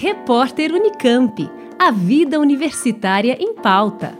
Repórter 0.00 0.72
Unicamp. 0.72 1.50
A 1.76 1.90
vida 1.90 2.38
universitária 2.38 3.36
em 3.40 3.52
pauta. 3.52 4.16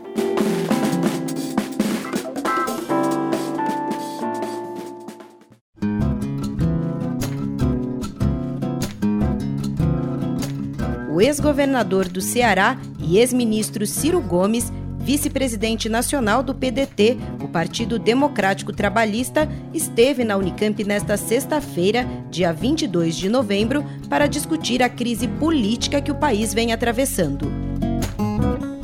O 11.09 11.21
ex-governador 11.21 12.09
do 12.09 12.19
Ceará 12.19 12.77
e 13.01 13.17
ex-ministro 13.17 13.87
Ciro 13.87 14.19
Gomes 14.19 14.73
vice-presidente 15.09 15.89
nacional 15.89 16.43
do 16.43 16.53
PDT, 16.53 17.17
o 17.43 17.47
Partido 17.47 17.97
Democrático 17.97 18.71
Trabalhista, 18.71 19.49
esteve 19.73 20.23
na 20.23 20.37
Unicamp 20.37 20.83
nesta 20.83 21.17
sexta-feira, 21.17 22.07
dia 22.29 22.53
22 22.53 23.15
de 23.15 23.27
novembro, 23.27 23.83
para 24.07 24.27
discutir 24.27 24.83
a 24.83 24.87
crise 24.87 25.27
política 25.27 25.99
que 25.99 26.11
o 26.11 26.15
país 26.15 26.53
vem 26.53 26.73
atravessando 26.73 27.68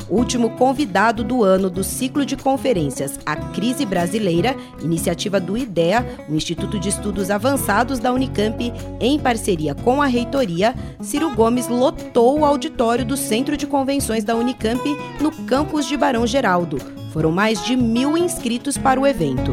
último 0.08 0.50
convidado 0.50 1.22
do 1.24 1.42
ano 1.42 1.68
do 1.68 1.82
ciclo 1.82 2.24
de 2.24 2.36
conferências 2.36 3.18
A 3.24 3.36
Crise 3.36 3.84
Brasileira, 3.84 4.56
iniciativa 4.82 5.40
do 5.40 5.56
IDEA, 5.56 6.06
o 6.28 6.34
Instituto 6.34 6.78
de 6.78 6.88
Estudos 6.88 7.30
Avançados 7.30 7.98
da 7.98 8.12
Unicamp, 8.12 8.72
em 9.00 9.18
parceria 9.18 9.74
com 9.74 10.00
a 10.00 10.06
reitoria, 10.06 10.74
Ciro 11.00 11.34
Gomes 11.34 11.68
lotou 11.68 12.40
o 12.40 12.44
auditório 12.44 13.04
do 13.04 13.16
Centro 13.16 13.56
de 13.56 13.66
Convenções 13.66 14.24
da 14.24 14.34
Unicamp 14.34 14.82
no 15.20 15.30
campus 15.46 15.86
de 15.86 15.96
Barão 15.96 16.26
Geraldo. 16.26 16.78
Foram 17.12 17.32
mais 17.32 17.64
de 17.64 17.76
mil 17.76 18.16
inscritos 18.16 18.76
para 18.76 19.00
o 19.00 19.06
evento. 19.06 19.52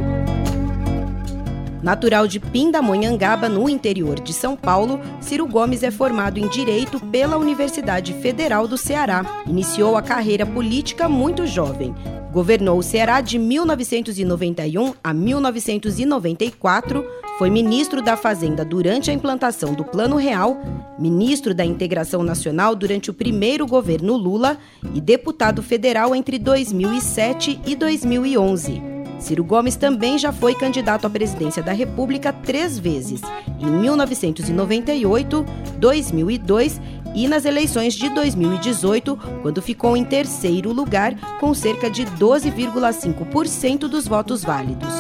Natural 1.83 2.25
de 2.27 2.39
Pindamonhangaba, 2.39 3.49
no 3.49 3.67
interior 3.67 4.17
de 4.21 4.31
São 4.31 4.55
Paulo, 4.55 5.01
Ciro 5.19 5.45
Gomes 5.45 5.83
é 5.83 5.91
formado 5.91 6.39
em 6.39 6.47
Direito 6.47 6.97
pela 7.07 7.35
Universidade 7.35 8.13
Federal 8.13 8.69
do 8.69 8.77
Ceará. 8.77 9.43
Iniciou 9.45 9.97
a 9.97 10.01
carreira 10.01 10.45
política 10.45 11.09
muito 11.09 11.45
jovem. 11.45 11.93
Governou 12.31 12.79
o 12.79 12.83
Ceará 12.83 13.19
de 13.19 13.37
1991 13.37 14.93
a 15.03 15.13
1994, 15.13 17.05
foi 17.37 17.49
ministro 17.49 18.01
da 18.01 18.15
Fazenda 18.15 18.63
durante 18.63 19.11
a 19.11 19.13
implantação 19.13 19.73
do 19.73 19.83
Plano 19.83 20.15
Real, 20.15 20.57
ministro 20.97 21.53
da 21.53 21.65
Integração 21.65 22.23
Nacional 22.23 22.75
durante 22.75 23.09
o 23.09 23.13
primeiro 23.13 23.67
governo 23.67 24.15
Lula 24.15 24.57
e 24.93 25.01
deputado 25.01 25.61
federal 25.61 26.15
entre 26.15 26.39
2007 26.39 27.59
e 27.65 27.75
2011. 27.75 28.92
Ciro 29.19 29.43
Gomes 29.43 29.75
também 29.75 30.17
já 30.17 30.31
foi 30.31 30.53
candidato 30.53 31.07
à 31.07 31.09
presidência 31.09 31.63
da 31.63 31.71
República 31.71 32.33
três 32.33 32.77
vezes, 32.77 33.21
em 33.59 33.65
1998, 33.65 35.45
2002 35.77 36.81
e 37.15 37.27
nas 37.27 37.45
eleições 37.45 37.93
de 37.93 38.09
2018, 38.09 39.17
quando 39.41 39.61
ficou 39.61 39.95
em 39.95 40.03
terceiro 40.03 40.71
lugar, 40.71 41.15
com 41.39 41.53
cerca 41.53 41.89
de 41.89 42.05
12,5% 42.05 43.79
dos 43.87 44.07
votos 44.07 44.43
válidos. 44.43 44.93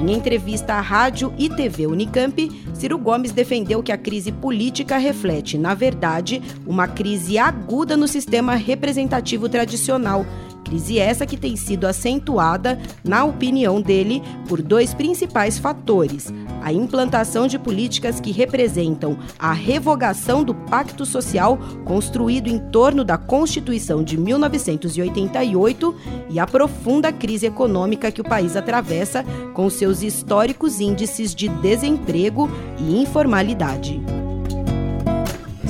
Em 0.00 0.12
entrevista 0.12 0.74
à 0.74 0.80
rádio 0.80 1.32
e 1.36 1.48
TV 1.48 1.86
Unicamp, 1.86 2.50
Ciro 2.72 2.96
Gomes 2.96 3.32
defendeu 3.32 3.82
que 3.82 3.92
a 3.92 3.98
crise 3.98 4.32
política 4.32 4.96
reflete, 4.96 5.58
na 5.58 5.74
verdade, 5.74 6.40
uma 6.66 6.88
crise 6.88 7.36
aguda 7.36 7.98
no 7.98 8.08
sistema 8.08 8.54
representativo 8.54 9.46
tradicional 9.46 10.24
Crise 10.70 11.00
essa 11.00 11.26
que 11.26 11.36
tem 11.36 11.56
sido 11.56 11.84
acentuada, 11.84 12.78
na 13.02 13.24
opinião 13.24 13.82
dele, 13.82 14.22
por 14.48 14.62
dois 14.62 14.94
principais 14.94 15.58
fatores: 15.58 16.32
a 16.62 16.72
implantação 16.72 17.48
de 17.48 17.58
políticas 17.58 18.20
que 18.20 18.30
representam 18.30 19.18
a 19.36 19.52
revogação 19.52 20.44
do 20.44 20.54
pacto 20.54 21.04
social 21.04 21.58
construído 21.84 22.46
em 22.46 22.60
torno 22.70 23.04
da 23.04 23.18
Constituição 23.18 24.04
de 24.04 24.16
1988 24.16 25.96
e 26.30 26.38
a 26.38 26.46
profunda 26.46 27.12
crise 27.12 27.46
econômica 27.46 28.12
que 28.12 28.20
o 28.20 28.24
país 28.24 28.54
atravessa 28.54 29.24
com 29.52 29.68
seus 29.68 30.04
históricos 30.04 30.78
índices 30.78 31.34
de 31.34 31.48
desemprego 31.48 32.48
e 32.78 33.02
informalidade. 33.02 34.00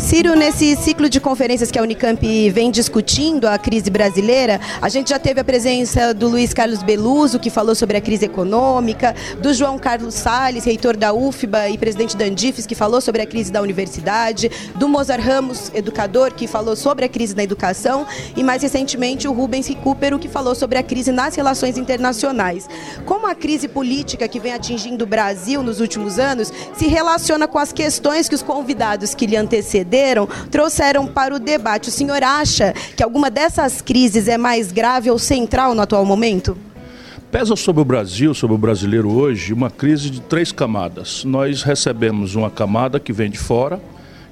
Ciro, 0.01 0.35
nesse 0.35 0.75
ciclo 0.77 1.11
de 1.11 1.21
conferências 1.21 1.71
que 1.71 1.79
a 1.79 1.83
Unicamp 1.83 2.51
vem 2.51 2.71
discutindo 2.71 3.47
a 3.47 3.59
crise 3.59 3.91
brasileira, 3.91 4.59
a 4.81 4.89
gente 4.89 5.11
já 5.11 5.19
teve 5.19 5.41
a 5.41 5.45
presença 5.45 6.15
do 6.15 6.27
Luiz 6.27 6.55
Carlos 6.55 6.83
Beluso, 6.83 7.39
que 7.39 7.51
falou 7.51 7.75
sobre 7.75 7.99
a 7.99 8.01
crise 8.01 8.25
econômica, 8.25 9.15
do 9.41 9.53
João 9.53 9.79
Carlos 9.79 10.15
Salles, 10.15 10.65
reitor 10.65 10.97
da 10.97 11.13
UFBA 11.13 11.69
e 11.69 11.79
presidente 11.79 12.17
da 12.17 12.25
Andifes, 12.25 12.67
que 12.67 12.75
falou 12.75 13.01
sobre 13.01 13.21
a 13.21 13.27
crise 13.27 13.53
da 13.53 13.61
universidade, 13.61 14.51
do 14.77 14.89
Mozart 14.89 15.23
Ramos, 15.23 15.71
educador, 15.75 16.33
que 16.33 16.47
falou 16.47 16.75
sobre 16.75 17.05
a 17.05 17.09
crise 17.09 17.37
na 17.37 17.45
educação, 17.45 18.07
e 18.35 18.43
mais 18.43 18.63
recentemente 18.63 19.29
o 19.29 19.33
Rubens 19.33 19.69
Recupero, 19.69 20.19
que 20.19 20.29
falou 20.29 20.55
sobre 20.55 20.79
a 20.79 20.83
crise 20.83 21.13
nas 21.13 21.37
relações 21.37 21.77
internacionais. 21.77 22.67
Como 23.05 23.27
a 23.27 23.35
crise 23.35 23.69
política 23.69 24.27
que 24.27 24.41
vem 24.41 24.55
atingindo 24.55 25.05
o 25.05 25.07
Brasil 25.07 25.63
nos 25.63 25.79
últimos 25.79 26.19
anos 26.19 26.51
se 26.75 26.87
relaciona 26.87 27.47
com 27.47 27.59
as 27.59 27.73
questões 27.73 28.29
que 28.29 28.35
os 28.35 28.43
convidados 28.43 29.15
que 29.15 29.27
lhe 29.27 29.37
antecederam 29.37 29.90
trouxeram 30.51 31.07
para 31.07 31.35
o 31.35 31.39
debate. 31.39 31.89
O 31.89 31.93
senhor 31.93 32.23
acha 32.23 32.73
que 32.97 33.03
alguma 33.03 33.31
dessas 33.31 33.83
crises 33.83 34.29
é 34.29 34.39
mais 34.39 34.73
grave 34.73 35.11
ou 35.11 35.19
central 35.19 35.75
no 35.75 35.83
atual 35.83 36.05
momento? 36.05 36.57
Pesa 37.31 37.55
sobre 37.55 37.83
o 37.83 37.85
Brasil, 37.85 38.35
sobre 38.35 38.57
o 38.57 38.59
brasileiro 38.59 39.11
hoje, 39.13 39.53
uma 39.53 39.71
crise 39.71 40.11
de 40.11 40.21
três 40.21 40.51
camadas. 40.51 41.25
Nós 41.25 41.63
recebemos 41.63 42.35
uma 42.35 42.51
camada 42.51 42.99
que 42.99 43.13
vem 43.13 43.31
de 43.31 43.39
fora, 43.39 43.81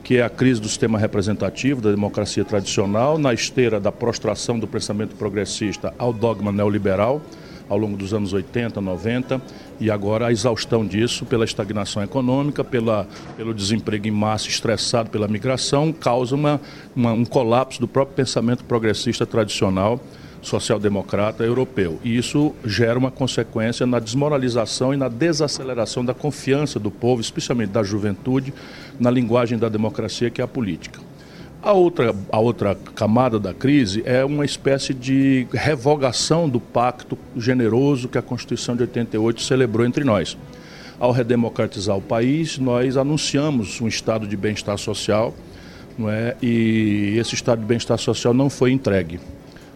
que 0.02 0.16
é 0.16 0.22
a 0.22 0.30
crise 0.30 0.60
do 0.60 0.68
sistema 0.68 0.98
representativo, 0.98 1.80
da 1.80 1.90
democracia 1.90 2.44
tradicional, 2.44 3.18
na 3.18 3.32
esteira 3.32 3.78
da 3.78 3.92
prostração 3.92 4.58
do 4.58 4.66
pensamento 4.66 5.14
progressista 5.14 5.94
ao 5.98 6.12
dogma 6.12 6.50
neoliberal 6.50 7.20
ao 7.68 7.76
longo 7.76 7.96
dos 7.96 8.14
anos 8.14 8.32
80, 8.32 8.80
90 8.80 9.40
e 9.80 9.90
agora 9.90 10.26
a 10.26 10.32
exaustão 10.32 10.86
disso 10.86 11.26
pela 11.26 11.44
estagnação 11.44 12.02
econômica, 12.02 12.64
pela, 12.64 13.06
pelo 13.36 13.54
desemprego 13.54 14.06
em 14.06 14.10
massa 14.10 14.48
estressado 14.48 15.10
pela 15.10 15.28
migração, 15.28 15.92
causa 15.92 16.34
uma, 16.34 16.60
uma, 16.94 17.12
um 17.12 17.24
colapso 17.24 17.80
do 17.80 17.88
próprio 17.88 18.16
pensamento 18.16 18.64
progressista 18.64 19.26
tradicional 19.26 20.00
social-democrata 20.40 21.44
europeu. 21.44 21.98
E 22.04 22.16
isso 22.16 22.54
gera 22.64 22.98
uma 22.98 23.10
consequência 23.10 23.86
na 23.86 23.98
desmoralização 23.98 24.94
e 24.94 24.96
na 24.96 25.08
desaceleração 25.08 26.04
da 26.04 26.14
confiança 26.14 26.78
do 26.78 26.90
povo, 26.90 27.20
especialmente 27.20 27.70
da 27.70 27.82
juventude, 27.82 28.54
na 28.98 29.10
linguagem 29.10 29.58
da 29.58 29.68
democracia, 29.68 30.30
que 30.30 30.40
é 30.40 30.44
a 30.44 30.48
política. 30.48 31.07
A 31.60 31.72
outra, 31.72 32.14
a 32.30 32.38
outra 32.38 32.76
camada 32.94 33.38
da 33.38 33.52
crise 33.52 34.02
é 34.06 34.24
uma 34.24 34.44
espécie 34.44 34.94
de 34.94 35.46
revogação 35.52 36.48
do 36.48 36.60
pacto 36.60 37.18
generoso 37.36 38.08
que 38.08 38.16
a 38.16 38.22
Constituição 38.22 38.76
de 38.76 38.82
88 38.82 39.42
celebrou 39.42 39.84
entre 39.84 40.04
nós. 40.04 40.36
Ao 41.00 41.10
redemocratizar 41.10 41.96
o 41.96 42.00
país, 42.00 42.58
nós 42.58 42.96
anunciamos 42.96 43.80
um 43.80 43.88
estado 43.88 44.26
de 44.26 44.36
bem-estar 44.36 44.78
social, 44.78 45.34
não 45.98 46.08
é? 46.08 46.36
e 46.40 47.16
esse 47.18 47.34
estado 47.34 47.58
de 47.58 47.66
bem-estar 47.66 47.98
social 47.98 48.32
não 48.32 48.48
foi 48.48 48.70
entregue. 48.70 49.18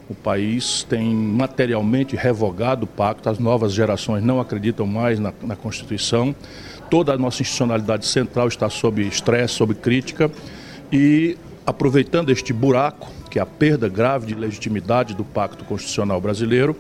O 0.09 0.15
país 0.15 0.85
tem 0.89 1.13
materialmente 1.13 2.15
revogado 2.15 2.85
o 2.85 2.87
pacto, 2.87 3.29
as 3.29 3.41
novas 3.41 3.73
gerações 3.73 4.23
não 4.23 4.41
acreditam 4.41 4.87
mais 4.87 5.19
na, 5.19 5.33
na 5.43 5.57
Constituição, 5.57 6.35
toda 6.89 7.13
a 7.13 7.19
nossa 7.19 7.43
institucionalidade 7.43 8.07
central 8.07 8.47
está 8.47 8.71
sob 8.71 9.03
estresse, 9.03 9.55
sob 9.55 9.75
crítica, 9.75 10.31
e 10.93 11.37
aproveitando 11.67 12.31
este 12.31 12.53
buraco, 12.53 13.11
que 13.31 13.39
é 13.39 13.43
a 13.43 13.47
perda 13.47 13.89
grave 13.89 14.27
de 14.27 14.35
legitimidade 14.35 15.15
do 15.15 15.25
Pacto 15.25 15.65
Constitucional 15.65 16.21
Brasileiro, 16.21 16.77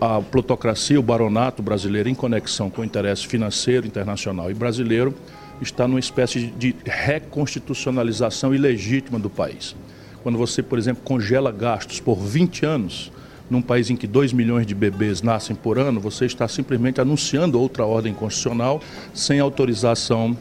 a 0.00 0.20
plutocracia, 0.20 0.98
o 0.98 1.02
baronato 1.02 1.62
brasileiro, 1.62 2.08
em 2.08 2.14
conexão 2.14 2.70
com 2.70 2.82
o 2.82 2.84
interesse 2.84 3.26
financeiro, 3.26 3.86
internacional 3.86 4.50
e 4.50 4.54
brasileiro, 4.54 5.14
está 5.60 5.86
numa 5.88 6.00
espécie 6.00 6.46
de 6.46 6.74
reconstitucionalização 6.84 8.54
ilegítima 8.54 9.18
do 9.18 9.28
país. 9.28 9.74
Quando 10.22 10.38
você, 10.38 10.62
por 10.62 10.78
exemplo, 10.78 11.02
congela 11.04 11.50
gastos 11.50 11.98
por 11.98 12.16
20 12.16 12.64
anos, 12.64 13.10
num 13.50 13.60
país 13.60 13.90
em 13.90 13.96
que 13.96 14.06
2 14.06 14.32
milhões 14.32 14.66
de 14.66 14.74
bebês 14.74 15.20
nascem 15.20 15.54
por 15.54 15.78
ano, 15.78 16.00
você 16.00 16.26
está 16.26 16.46
simplesmente 16.46 17.00
anunciando 17.00 17.60
outra 17.60 17.84
ordem 17.84 18.14
constitucional 18.14 18.80
sem 19.12 19.40
autorização 19.40 20.36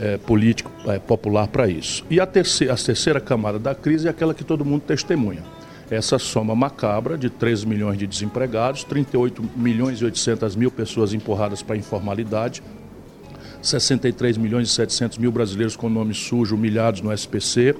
é, 0.00 0.16
político 0.18 0.70
é, 0.86 0.98
popular 0.98 1.48
para 1.48 1.68
isso. 1.68 2.04
E 2.10 2.20
a 2.20 2.26
terceira, 2.26 2.72
a 2.72 2.76
terceira 2.76 3.20
camada 3.20 3.58
da 3.58 3.74
crise 3.74 4.06
é 4.06 4.10
aquela 4.10 4.34
que 4.34 4.44
todo 4.44 4.64
mundo 4.64 4.82
testemunha. 4.82 5.42
Essa 5.90 6.18
soma 6.18 6.54
macabra 6.54 7.16
de 7.16 7.28
13 7.28 7.66
milhões 7.66 7.98
de 7.98 8.06
desempregados, 8.06 8.84
38 8.84 9.42
milhões 9.54 10.00
e 10.00 10.04
800 10.04 10.56
mil 10.56 10.70
pessoas 10.70 11.12
empurradas 11.12 11.62
para 11.62 11.74
a 11.74 11.78
informalidade, 11.78 12.62
63 13.62 14.36
milhões 14.36 14.68
e 14.68 14.72
700 14.72 15.18
mil 15.18 15.30
brasileiros 15.30 15.76
com 15.76 15.88
nome 15.88 16.14
sujo, 16.14 16.54
humilhados 16.54 17.00
no 17.00 17.12
SPC, 17.12 17.74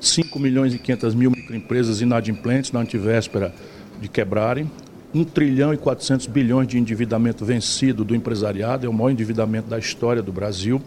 5 0.00 0.38
milhões 0.38 0.74
e 0.74 0.78
500 0.78 1.14
mil 1.14 1.30
microempresas 1.30 2.00
inadimplentes 2.00 2.72
na 2.72 2.80
antivéspera 2.80 3.54
de 4.00 4.08
quebrarem, 4.08 4.70
1 5.14 5.24
trilhão 5.24 5.72
e 5.72 5.76
400 5.76 6.26
bilhões 6.26 6.66
de 6.66 6.76
endividamento 6.76 7.44
vencido 7.44 8.04
do 8.04 8.16
empresariado, 8.16 8.84
é 8.84 8.88
o 8.88 8.92
maior 8.92 9.10
endividamento 9.10 9.68
da 9.68 9.78
história 9.78 10.20
do 10.20 10.32
Brasil 10.32 10.82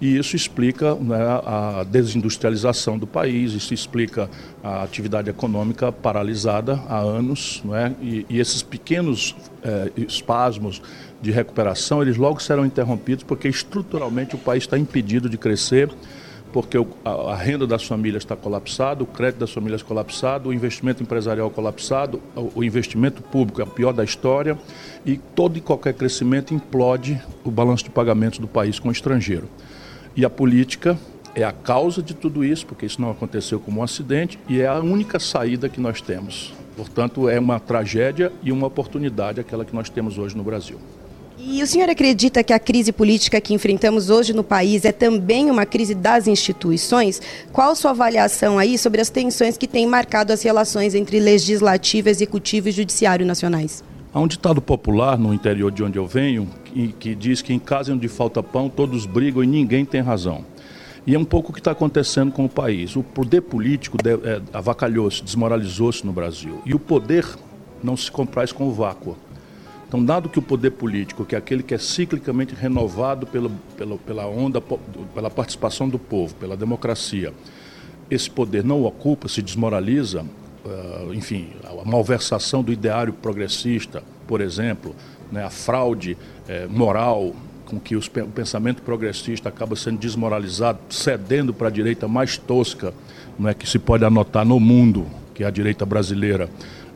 E 0.00 0.16
isso 0.16 0.36
explica 0.36 0.94
né, 0.94 1.18
a 1.44 1.84
desindustrialização 1.84 2.96
do 2.96 3.06
país, 3.06 3.52
isso 3.52 3.74
explica 3.74 4.30
a 4.62 4.84
atividade 4.84 5.28
econômica 5.28 5.90
paralisada 5.90 6.80
há 6.88 6.98
anos, 6.98 7.62
é? 7.72 7.92
e, 8.00 8.26
e, 8.28 8.38
esses 8.38 8.62
pequenos 8.62 9.34
é, 9.62 9.90
espasmos 9.96 10.80
de 11.20 11.32
recuperação, 11.32 12.00
eles 12.00 12.16
logo 12.16 12.40
serão 12.40 12.64
interrompidos 12.64 13.24
porque 13.24 13.48
estruturalmente 13.48 14.36
o 14.36 14.38
país 14.38 14.62
está 14.62 14.78
impedido 14.78 15.28
de 15.28 15.36
crescer, 15.36 15.90
porque 16.52 16.78
a, 17.04 17.34
renda 17.34 17.66
das 17.66 17.84
famílias 17.84 18.22
está 18.22 18.34
colapsada, 18.34 19.02
o 19.02 19.06
crédito 19.06 19.40
das 19.40 19.52
famílias 19.52 19.82
colapsado, 19.82 20.48
o 20.48 20.52
investimento 20.52 21.02
empresarial 21.02 21.50
colapsado, 21.50 22.22
o, 22.34 22.64
investimento 22.64 23.22
público 23.22 23.60
é 23.60 23.64
o 23.64 23.66
pior 23.66 23.92
da 23.92 24.04
história 24.04 24.56
e 25.04 25.18
todo 25.18 25.58
e 25.58 25.60
qualquer 25.60 25.94
crescimento 25.94 26.54
implode 26.54 27.20
o 27.44 27.50
balanço 27.50 27.84
de 27.84 27.90
pagamentos 27.90 28.38
do 28.38 28.48
país 28.48 28.78
com 28.78 28.88
o 28.88 28.92
estrangeiro. 28.92 29.48
E 30.18 30.24
a 30.24 30.28
política 30.28 30.98
é 31.32 31.44
a 31.44 31.52
causa 31.52 32.02
de 32.02 32.12
tudo 32.12 32.44
isso, 32.44 32.66
porque 32.66 32.84
isso 32.84 33.00
não 33.00 33.08
aconteceu 33.08 33.60
como 33.60 33.78
um 33.78 33.84
acidente 33.84 34.36
e 34.48 34.60
é 34.60 34.66
a 34.66 34.80
única 34.80 35.20
saída 35.20 35.68
que 35.68 35.80
nós 35.80 36.00
temos. 36.00 36.52
Portanto, 36.76 37.28
é 37.28 37.38
uma 37.38 37.60
tragédia 37.60 38.32
e 38.42 38.50
uma 38.50 38.66
oportunidade 38.66 39.38
aquela 39.38 39.64
que 39.64 39.72
nós 39.72 39.88
temos 39.88 40.18
hoje 40.18 40.36
no 40.36 40.42
Brasil. 40.42 40.76
E 41.38 41.62
o 41.62 41.66
senhor 41.68 41.88
acredita 41.88 42.42
que 42.42 42.52
a 42.52 42.58
crise 42.58 42.90
política 42.90 43.40
que 43.40 43.54
enfrentamos 43.54 44.10
hoje 44.10 44.32
no 44.32 44.42
país 44.42 44.84
é 44.84 44.90
também 44.90 45.52
uma 45.52 45.64
crise 45.64 45.94
das 45.94 46.26
instituições? 46.26 47.22
Qual 47.52 47.76
sua 47.76 47.92
avaliação 47.92 48.58
aí 48.58 48.76
sobre 48.76 49.00
as 49.00 49.10
tensões 49.10 49.56
que 49.56 49.68
têm 49.68 49.86
marcado 49.86 50.32
as 50.32 50.42
relações 50.42 50.96
entre 50.96 51.20
legislativo, 51.20 52.08
executivo 52.08 52.68
e 52.68 52.72
judiciário 52.72 53.24
nacionais? 53.24 53.84
Há 54.12 54.18
um 54.18 54.26
ditado 54.26 54.60
popular 54.60 55.16
no 55.16 55.32
interior 55.32 55.70
de 55.70 55.84
onde 55.84 55.96
eu 55.96 56.08
venho 56.08 56.48
que, 56.86 57.14
diz 57.14 57.42
que 57.42 57.52
em 57.52 57.58
casa 57.58 57.92
onde 57.92 58.06
falta 58.06 58.42
pão 58.42 58.68
todos 58.68 59.04
brigam 59.04 59.42
e 59.42 59.46
ninguém 59.46 59.84
tem 59.84 60.00
razão. 60.00 60.44
E 61.06 61.14
é 61.14 61.18
um 61.18 61.24
pouco 61.24 61.50
o 61.50 61.52
que 61.52 61.60
está 61.60 61.72
acontecendo 61.72 62.30
com 62.30 62.44
o 62.44 62.48
país. 62.48 62.94
O 62.94 63.02
poder 63.02 63.40
político 63.40 63.96
é, 64.06 64.40
avacalhou-se, 64.52 65.22
desmoralizou-se 65.22 66.04
no 66.04 66.12
Brasil. 66.12 66.62
E 66.64 66.74
o 66.74 66.78
poder 66.78 67.26
não 67.82 67.96
se 67.96 68.10
compraz 68.10 68.52
com 68.52 68.68
o 68.68 68.72
vácuo. 68.72 69.16
Então, 69.88 70.04
dado 70.04 70.28
que 70.28 70.38
o 70.38 70.42
poder 70.42 70.72
político, 70.72 71.24
que 71.24 71.34
é 71.34 71.38
aquele 71.38 71.62
que 71.62 71.72
é 71.72 71.78
ciclicamente 71.78 72.54
renovado 72.54 73.26
pela, 73.26 73.50
pela, 74.06 74.26
onda, 74.26 74.60
pela 74.60 75.30
participação 75.30 75.88
do 75.88 75.98
povo, 75.98 76.34
pela 76.34 76.54
democracia, 76.54 77.32
esse 78.10 78.30
poder 78.30 78.62
não 78.62 78.84
ocupa, 78.84 79.28
se 79.28 79.40
desmoraliza, 79.40 80.22
uh, 80.22 81.14
enfim, 81.14 81.48
a 81.64 81.88
malversação 81.88 82.62
do 82.62 82.70
ideário 82.70 83.14
progressista, 83.14 84.02
por 84.26 84.42
exemplo, 84.42 84.94
né, 85.30 85.44
a 85.44 85.50
fraude 85.50 86.16
eh, 86.48 86.66
moral 86.68 87.34
com 87.66 87.78
que 87.78 87.94
os, 87.94 88.06
o 88.06 88.28
pensamento 88.28 88.82
progressista 88.82 89.48
acaba 89.50 89.76
sendo 89.76 89.98
desmoralizado, 89.98 90.78
cedendo 90.88 91.52
para 91.52 91.68
a 91.68 91.70
direita 91.70 92.08
mais 92.08 92.38
tosca 92.38 92.94
é 93.46 93.54
que 93.54 93.68
se 93.68 93.78
pode 93.78 94.04
anotar 94.04 94.44
no 94.44 94.58
mundo, 94.58 95.06
que 95.34 95.44
é 95.44 95.46
a 95.46 95.50
direita 95.50 95.86
brasileira, 95.86 96.48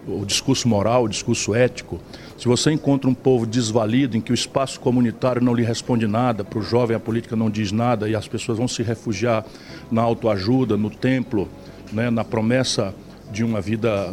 o 0.09 0.25
discurso 0.25 0.67
moral, 0.67 1.05
o 1.05 1.09
discurso 1.09 1.55
ético. 1.55 2.01
Se 2.37 2.49
você 2.49 2.73
encontra 2.73 3.09
um 3.09 3.15
povo 3.15 3.47
desvalido, 3.47 4.17
em 4.17 4.21
que 4.21 4.33
o 4.33 4.35
espaço 4.35 4.81
comunitário 4.81 5.41
não 5.41 5.55
lhe 5.55 5.63
responde 5.63 6.09
nada, 6.09 6.43
para 6.43 6.59
o 6.59 6.63
jovem 6.63 6.97
a 6.97 7.01
política 7.01 7.37
não 7.37 7.49
diz 7.49 7.71
nada 7.71 8.09
e 8.09 8.17
as 8.17 8.27
pessoas 8.27 8.59
vão 8.59 8.67
se 8.67 8.83
refugiar 8.83 9.45
na 9.91 10.03
autoajuda, 10.03 10.77
no 10.77 10.91
templo, 10.91 11.49
né, 11.93 12.11
na 12.11 12.25
promessa 12.25 12.93
de 13.31 13.45
uma 13.45 13.61
vida 13.61 14.13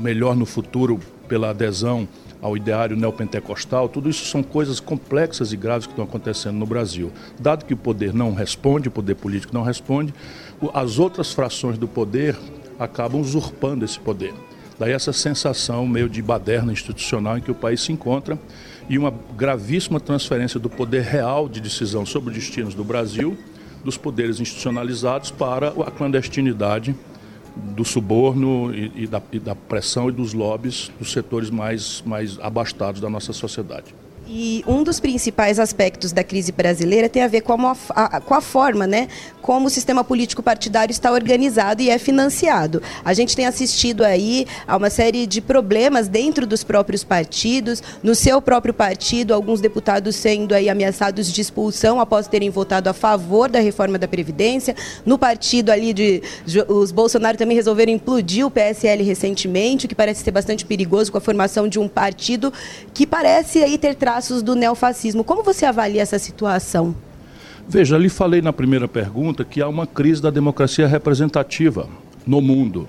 melhor 0.00 0.36
no 0.36 0.46
futuro 0.46 1.00
pela 1.28 1.50
adesão 1.50 2.08
ao 2.40 2.56
ideário 2.56 2.96
neopentecostal, 2.96 3.88
tudo 3.88 4.08
isso 4.08 4.24
são 4.26 4.42
coisas 4.42 4.80
complexas 4.80 5.52
e 5.52 5.56
graves 5.56 5.86
que 5.86 5.92
estão 5.92 6.04
acontecendo 6.04 6.56
no 6.56 6.66
Brasil. 6.66 7.12
Dado 7.38 7.64
que 7.64 7.74
o 7.74 7.76
poder 7.76 8.14
não 8.14 8.32
responde, 8.32 8.88
o 8.88 8.92
poder 8.92 9.16
político 9.16 9.52
não 9.52 9.62
responde, 9.62 10.14
as 10.72 10.98
outras 10.98 11.32
frações 11.32 11.76
do 11.76 11.86
poder 11.86 12.36
acabam 12.78 13.20
usurpando 13.20 13.84
esse 13.84 13.98
poder. 13.98 14.32
Daí 14.78 14.92
essa 14.92 15.12
sensação 15.12 15.86
meio 15.86 16.08
de 16.08 16.22
baderna 16.22 16.72
institucional 16.72 17.36
em 17.36 17.40
que 17.40 17.50
o 17.50 17.54
país 17.54 17.80
se 17.80 17.92
encontra 17.92 18.38
e 18.88 18.96
uma 18.96 19.12
gravíssima 19.36 19.98
transferência 19.98 20.60
do 20.60 20.70
poder 20.70 21.02
real 21.02 21.48
de 21.48 21.60
decisão 21.60 22.06
sobre 22.06 22.30
os 22.30 22.36
destinos 22.36 22.74
do 22.74 22.84
Brasil, 22.84 23.36
dos 23.84 23.96
poderes 23.96 24.38
institucionalizados 24.38 25.32
para 25.32 25.68
a 25.68 25.90
clandestinidade 25.90 26.94
do 27.56 27.84
suborno 27.84 28.74
e, 28.74 29.04
e, 29.04 29.06
da, 29.06 29.22
e, 29.32 29.38
da, 29.38 29.54
pressão 29.54 30.08
e 30.08 30.12
dos 30.12 30.32
lobbies 30.32 30.90
dos 30.98 31.12
setores 31.12 31.50
mais, 31.50 32.02
mais 32.04 32.38
abastados 32.40 33.00
da 33.00 33.08
nossa 33.08 33.32
sociedade. 33.32 33.94
E 34.30 34.62
um 34.66 34.82
dos 34.82 35.00
principais 35.00 35.58
aspectos 35.58 36.12
da 36.12 36.22
crise 36.22 36.52
brasileira 36.52 37.08
tem 37.08 37.22
a 37.22 37.28
ver 37.28 37.40
com 37.40 37.66
a, 37.66 37.74
a, 37.94 38.20
com 38.20 38.34
a 38.34 38.42
forma, 38.42 38.86
né, 38.86 39.08
como 39.40 39.68
o 39.68 39.70
sistema 39.70 40.04
político 40.04 40.42
partidário 40.42 40.92
está 40.92 41.10
organizado 41.10 41.80
e 41.80 41.88
é 41.88 41.96
financiado. 41.98 42.82
A 43.02 43.14
gente 43.14 43.34
tem 43.34 43.46
assistido 43.46 44.04
aí 44.04 44.46
a 44.66 44.76
uma 44.76 44.90
série 44.90 45.26
de 45.26 45.40
problemas 45.40 46.08
dentro 46.08 46.46
dos 46.46 46.62
próprios 46.62 47.02
partidos, 47.02 47.82
no 48.02 48.14
seu 48.14 48.42
próprio 48.42 48.74
partido, 48.74 49.32
alguns 49.32 49.62
deputados 49.62 50.14
sendo 50.14 50.54
aí 50.54 50.68
ameaçados 50.68 51.32
de 51.32 51.40
expulsão 51.40 51.98
após 51.98 52.28
terem 52.28 52.50
votado 52.50 52.90
a 52.90 52.92
favor 52.92 53.48
da 53.48 53.60
reforma 53.60 53.98
da 53.98 54.06
previdência. 54.06 54.76
No 55.06 55.16
partido 55.16 55.70
ali 55.70 55.94
de 55.94 56.22
os 56.68 56.92
Bolsonaro 56.92 57.38
também 57.38 57.56
resolveram 57.56 57.92
implodir 57.92 58.44
o 58.44 58.50
PSL 58.50 59.02
recentemente, 59.04 59.86
o 59.86 59.88
que 59.88 59.94
parece 59.94 60.22
ser 60.22 60.32
bastante 60.32 60.66
perigoso 60.66 61.10
com 61.10 61.16
a 61.16 61.20
formação 61.22 61.66
de 61.66 61.78
um 61.78 61.88
partido 61.88 62.52
que 62.92 63.06
parece 63.06 63.62
aí 63.64 63.78
ter 63.78 63.94
traço 63.94 64.17
traços 64.18 64.42
do 64.42 64.56
neofascismo. 64.56 65.22
Como 65.22 65.44
você 65.44 65.64
avalia 65.64 66.02
essa 66.02 66.18
situação? 66.18 66.94
Veja, 67.68 67.94
ali 67.94 68.08
falei 68.08 68.42
na 68.42 68.52
primeira 68.52 68.88
pergunta 68.88 69.44
que 69.44 69.62
há 69.62 69.68
uma 69.68 69.86
crise 69.86 70.20
da 70.20 70.28
democracia 70.28 70.88
representativa 70.88 71.88
no 72.26 72.40
mundo. 72.40 72.88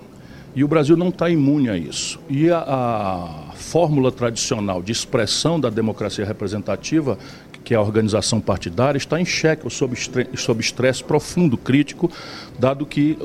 E 0.56 0.64
o 0.64 0.68
Brasil 0.68 0.98
não 0.98 1.10
está 1.10 1.30
imune 1.30 1.70
a 1.70 1.78
isso. 1.78 2.20
E 2.28 2.50
a, 2.50 2.58
a, 2.58 3.54
fórmula 3.54 4.12
tradicional 4.12 4.81
de 4.81 4.92
expressão 4.92 5.60
da 5.60 5.70
democracia 5.70 6.26
representativa, 6.26 7.20
que 7.64 7.76
é 7.76 7.78
a 7.78 7.81
organização 7.81 8.42
partidária, 8.42 8.98
está 8.98 9.22
em 9.22 9.26
xeque 9.26 9.66
ou 9.66 9.70
sob 9.70 9.94
estresse 10.60 11.04
profundo, 11.04 11.58
crítico, 11.58 12.10
dado 12.58 12.88
que 12.88 13.16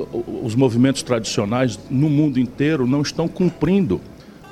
os 0.42 0.54
movimentos 0.54 1.02
tradicionais 1.02 1.78
no 1.88 2.10
mundo 2.10 2.38
inteiro 2.38 2.86
não 2.86 3.00
estão 3.00 3.26
cumprindo 3.26 3.98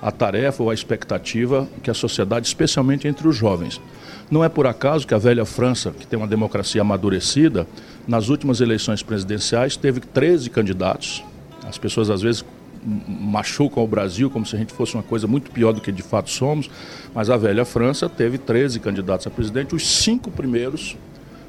a 0.03 0.11
tarefa 0.11 0.65
ou 0.65 0.71
a 0.71 0.75
expectativa 0.75 1.69
que 1.81 1.91
a 1.91 1.95
sociedade, 1.95 2.49
especialmente 2.49 3.07
entre 3.07 3.29
os 3.29 3.37
jovens. 3.37 3.81
Não 4.29 4.43
é 4.43 4.49
por 4.49 4.67
acaso 4.67 5.07
que 5.07 5.15
a 5.15 5.19
velha 5.19 5.45
França, 5.45 5.93
que 5.93 6.07
tem 6.07 6.19
uma 6.19 6.27
democracia 6.27 6.81
amadurecida, 6.81 7.69
nas 8.07 8.29
últimas 8.29 8.61
eleições 8.61 9.01
presidenciais 9.01 9.77
teve 9.77 10.01
13 10.01 10.51
candidatos. 10.51 11.23
As 11.65 11.79
pessoas 11.79 12.11
às 12.11 12.21
vezes 12.21 12.45
machucam 12.85 13.85
o 13.85 13.87
Brasil 13.87 14.29
como 14.29 14.45
se 14.45 14.57
a 14.57 14.59
gente 14.59 14.73
fosse 14.73 14.95
uma 14.95 15.05
coisa 15.05 15.29
muito 15.29 15.53
pior 15.53 15.73
do 15.73 15.81
que 15.81 15.93
de 15.93 16.03
fato 16.03 16.31
somos, 16.31 16.69
mas 17.15 17.31
a 17.31 17.37
velha 17.37 17.65
França 17.65 18.09
teve 18.09 18.39
13 18.39 18.81
candidatos 18.81 19.29
a 19.29 19.31
presidente. 19.31 19.73
Os 19.73 19.87
cinco 19.87 20.33
primeiros 20.33 20.97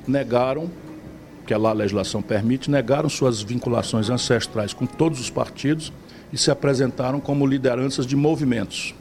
negaram, 0.07 0.69
que 1.47 1.55
lá 1.55 1.71
a 1.71 1.73
legislação 1.73 2.21
permite, 2.21 2.69
negaram 2.69 3.09
suas 3.09 3.41
vinculações 3.41 4.11
ancestrais 4.11 4.73
com 4.73 4.85
todos 4.85 5.19
os 5.19 5.31
partidos 5.31 5.91
e 6.33 6.37
se 6.37 6.49
apresentaram 6.49 7.19
como 7.19 7.45
lideranças 7.45 8.07
de 8.07 8.15
movimentos. 8.15 8.95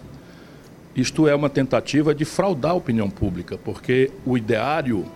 Isto 0.95 1.27
é 1.27 1.35
uma 1.35 1.49
tentativa 1.49 2.15
de 2.15 2.27
fraudar 2.27 2.73
a 2.73 2.75
opinião 2.75 3.09
pública, 3.09 3.57
porque 3.57 4.11
o 4.27 4.37
ideário 4.37 5.07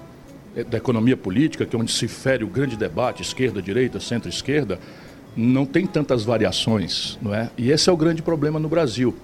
eh, 0.57 0.65
da 0.65 0.79
economia 0.79 1.19
política, 1.19 1.67
que 1.67 1.77
é 1.77 1.79
onde 1.79 1.93
se 1.93 2.09
fere 2.09 2.43
o 2.43 2.47
grande 2.47 2.75
debate, 2.75 3.21
esquerda, 3.21 3.61
direita, 3.61 4.01
centro-esquerda, 4.01 4.81
não 5.37 5.67
tem 5.67 5.87
tantas 5.87 6.25
variações, 6.25 7.19
não 7.21 7.35
é? 7.35 7.51
E 7.59 7.71
esse 7.71 7.91
é 7.91 7.93
o 7.93 7.97
grande 7.97 8.23
problema 8.23 8.59
no 8.59 8.71
Brasil. 8.71 9.15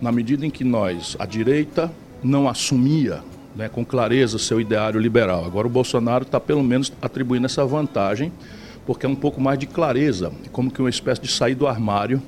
Na 0.00 0.10
medida 0.10 0.46
em 0.46 0.50
que 0.50 0.64
nós, 0.64 1.14
a 1.18 1.26
direita, 1.26 1.92
não 2.22 2.48
assumia 2.48 3.22
né, 3.54 3.68
com 3.68 3.84
clareza 3.84 4.38
seu 4.38 4.58
ideário 4.58 4.98
liberal. 4.98 5.44
Agora 5.44 5.66
o 5.66 5.70
Bolsonaro 5.70 6.24
está 6.24 6.40
pelo 6.40 6.62
menos 6.62 6.90
atribuindo 7.02 7.44
essa 7.44 7.66
vantagem 7.66 8.32
porque 8.90 9.06
é 9.06 9.08
um 9.08 9.14
pouco 9.14 9.40
mais 9.40 9.56
de 9.56 9.68
clareza, 9.68 10.32
como 10.50 10.68
que 10.68 10.80
uma 10.80 10.90
espécie 10.90 11.22
de 11.22 11.28
sair 11.28 11.54
do 11.54 11.68
armário 11.68 12.20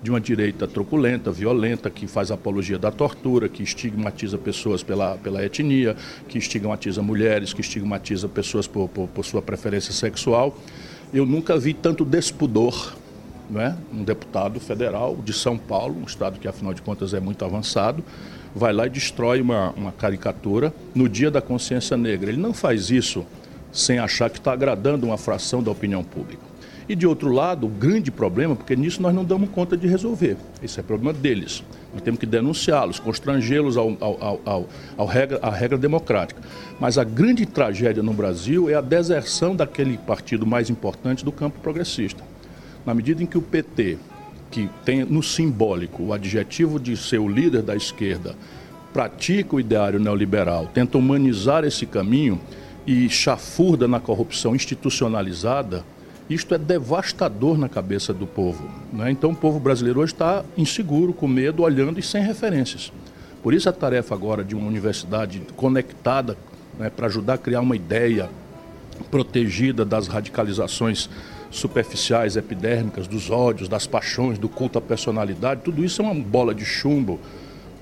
de 0.00 0.10
uma 0.10 0.20
direita 0.20 0.64
truculenta, 0.64 1.32
violenta, 1.32 1.90
que 1.90 2.06
faz 2.06 2.30
apologia 2.30 2.78
da 2.78 2.92
tortura, 2.92 3.48
que 3.48 3.64
estigmatiza 3.64 4.38
pessoas 4.38 4.80
pela, 4.80 5.16
pela 5.16 5.44
etnia, 5.44 5.96
que 6.28 6.38
estigmatiza 6.38 7.02
mulheres, 7.02 7.52
que 7.52 7.60
estigmatiza 7.60 8.28
pessoas 8.28 8.68
por, 8.68 8.88
por, 8.88 9.08
por 9.08 9.24
sua 9.24 9.42
preferência 9.42 9.92
sexual. 9.92 10.56
Eu 11.12 11.26
nunca 11.26 11.58
vi 11.58 11.74
tanto 11.74 12.04
despudor 12.04 12.94
é? 13.56 13.74
um 13.92 14.04
deputado 14.04 14.60
federal 14.60 15.16
de 15.16 15.32
São 15.32 15.58
Paulo, 15.58 15.96
um 16.00 16.04
estado 16.04 16.38
que 16.38 16.46
afinal 16.46 16.72
de 16.72 16.80
contas 16.80 17.12
é 17.12 17.18
muito 17.18 17.44
avançado, 17.44 18.04
vai 18.54 18.72
lá 18.72 18.86
e 18.86 18.90
destrói 18.90 19.40
uma, 19.40 19.70
uma 19.70 19.90
caricatura 19.90 20.72
no 20.94 21.08
dia 21.08 21.28
da 21.28 21.42
consciência 21.42 21.96
negra. 21.96 22.30
Ele 22.30 22.40
não 22.40 22.54
faz 22.54 22.88
isso 22.88 23.26
sem 23.74 23.98
achar 23.98 24.30
que 24.30 24.38
está 24.38 24.52
agradando 24.52 25.04
uma 25.04 25.18
fração 25.18 25.60
da 25.62 25.70
opinião 25.70 26.04
pública. 26.04 26.54
E 26.88 26.94
de 26.94 27.06
outro 27.06 27.32
lado, 27.32 27.66
o 27.66 27.68
grande 27.68 28.10
problema, 28.10 28.54
porque 28.54 28.76
nisso 28.76 29.02
nós 29.02 29.14
não 29.14 29.24
damos 29.24 29.48
conta 29.50 29.76
de 29.76 29.88
resolver, 29.88 30.36
esse 30.62 30.78
é 30.78 30.82
problema 30.82 31.12
deles. 31.12 31.64
Nós 31.92 32.02
temos 32.02 32.20
que 32.20 32.26
denunciá-los, 32.26 32.98
constrangê-los 32.98 33.76
ao, 33.76 33.96
ao, 34.00 34.40
ao, 34.44 34.68
ao 34.96 35.06
regra, 35.06 35.38
à 35.42 35.50
regra 35.50 35.78
democrática. 35.78 36.40
Mas 36.78 36.98
a 36.98 37.04
grande 37.04 37.46
tragédia 37.46 38.02
no 38.02 38.12
Brasil 38.12 38.68
é 38.68 38.74
a 38.74 38.80
deserção 38.80 39.56
daquele 39.56 39.96
partido 39.96 40.46
mais 40.46 40.68
importante 40.68 41.24
do 41.24 41.32
campo 41.32 41.58
progressista. 41.60 42.22
Na 42.84 42.94
medida 42.94 43.22
em 43.22 43.26
que 43.26 43.38
o 43.38 43.42
PT, 43.42 43.96
que 44.50 44.68
tem 44.84 45.04
no 45.04 45.22
simbólico 45.22 46.02
o 46.02 46.12
adjetivo 46.12 46.78
de 46.78 46.96
ser 46.96 47.18
o 47.18 47.28
líder 47.28 47.62
da 47.62 47.74
esquerda, 47.74 48.34
pratica 48.92 49.56
o 49.56 49.60
ideário 49.60 49.98
neoliberal, 49.98 50.66
tenta 50.66 50.98
humanizar 50.98 51.64
esse 51.64 51.86
caminho 51.86 52.38
e 52.86 53.08
chafurda 53.08 53.88
na 53.88 53.98
corrupção 53.98 54.54
institucionalizada, 54.54 55.84
isto 56.28 56.54
é 56.54 56.58
devastador 56.58 57.58
na 57.58 57.68
cabeça 57.68 58.12
do 58.12 58.26
povo. 58.26 58.68
Né? 58.92 59.10
Então 59.10 59.30
o 59.30 59.36
povo 59.36 59.58
brasileiro 59.58 60.00
hoje 60.00 60.12
está 60.12 60.44
inseguro, 60.56 61.12
com 61.12 61.28
medo, 61.28 61.62
olhando 61.62 61.98
e 61.98 62.02
sem 62.02 62.22
referências. 62.22 62.92
Por 63.42 63.52
isso 63.52 63.68
a 63.68 63.72
tarefa 63.72 64.14
agora 64.14 64.42
de 64.42 64.54
uma 64.54 64.66
universidade 64.66 65.42
conectada 65.54 66.36
né, 66.78 66.90
para 66.90 67.06
ajudar 67.06 67.34
a 67.34 67.38
criar 67.38 67.60
uma 67.60 67.76
ideia 67.76 68.28
protegida 69.10 69.84
das 69.84 70.06
radicalizações 70.06 71.10
superficiais, 71.50 72.36
epidérmicas, 72.36 73.06
dos 73.06 73.30
ódios, 73.30 73.68
das 73.68 73.86
paixões, 73.86 74.38
do 74.38 74.48
culto 74.48 74.78
à 74.78 74.80
personalidade, 74.80 75.62
tudo 75.62 75.84
isso 75.84 76.02
é 76.02 76.04
uma 76.04 76.14
bola 76.14 76.54
de 76.54 76.64
chumbo 76.64 77.20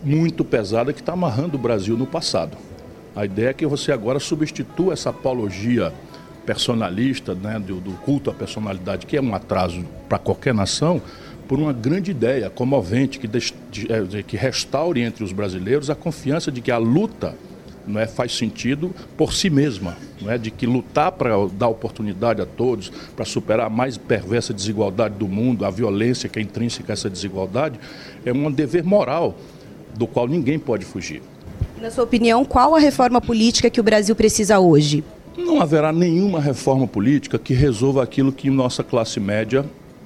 muito 0.02 0.44
pesada 0.44 0.92
que 0.92 1.00
está 1.00 1.12
amarrando 1.12 1.56
o 1.56 1.60
Brasil 1.60 1.96
no 1.96 2.06
passado. 2.06 2.56
A 3.14 3.24
ideia 3.24 3.50
é 3.50 3.52
que 3.52 3.66
você 3.66 3.92
agora 3.92 4.18
substitua 4.18 4.94
essa 4.94 5.10
apologia 5.10 5.92
personalista, 6.46 7.34
né, 7.34 7.58
do, 7.58 7.80
do 7.80 7.92
culto 7.98 8.30
à 8.30 8.34
personalidade, 8.34 9.06
que 9.06 9.16
é 9.16 9.22
um 9.22 9.34
atraso 9.34 9.84
para 10.08 10.18
qualquer 10.18 10.54
nação, 10.54 11.00
por 11.46 11.58
uma 11.58 11.72
grande 11.72 12.10
ideia 12.10 12.48
comovente 12.48 13.18
que, 13.18 13.28
de, 13.28 13.52
de, 13.70 14.22
que 14.22 14.36
restaure 14.36 15.02
entre 15.02 15.22
os 15.22 15.32
brasileiros 15.32 15.90
a 15.90 15.94
confiança 15.94 16.50
de 16.50 16.60
que 16.60 16.70
a 16.70 16.78
luta 16.78 17.34
não 17.86 18.00
é, 18.00 18.06
faz 18.06 18.36
sentido 18.36 18.94
por 19.16 19.32
si 19.32 19.50
mesma, 19.50 19.96
não 20.20 20.30
é, 20.30 20.38
de 20.38 20.50
que 20.50 20.66
lutar 20.66 21.12
para 21.12 21.34
dar 21.52 21.68
oportunidade 21.68 22.40
a 22.40 22.46
todos, 22.46 22.90
para 23.14 23.24
superar 23.24 23.66
a 23.66 23.70
mais 23.70 23.98
perversa 23.98 24.54
desigualdade 24.54 25.16
do 25.16 25.28
mundo, 25.28 25.64
a 25.64 25.70
violência 25.70 26.28
que 26.28 26.38
é 26.38 26.42
intrínseca 26.42 26.92
a 26.92 26.94
essa 26.94 27.10
desigualdade, 27.10 27.78
é 28.24 28.32
um 28.32 28.50
dever 28.50 28.84
moral 28.84 29.36
do 29.94 30.06
qual 30.06 30.26
ninguém 30.26 30.58
pode 30.58 30.84
fugir. 30.84 31.22
Na 31.82 31.90
sua 31.90 32.04
opinião, 32.04 32.44
qual 32.44 32.76
a 32.76 32.78
reforma 32.78 33.20
política 33.20 33.68
que 33.68 33.80
o 33.80 33.82
Brasil 33.82 34.14
precisa 34.14 34.60
hoje? 34.60 35.02
Não 35.36 35.60
haverá 35.60 35.92
nenhuma 35.92 36.40
reforma 36.40 36.86
política 36.86 37.40
que 37.40 37.54
resolva 37.54 38.04
aquilo 38.04 38.30
que 38.30 38.48
nossa 38.48 38.84
classe 38.84 39.18
média, 39.18 39.64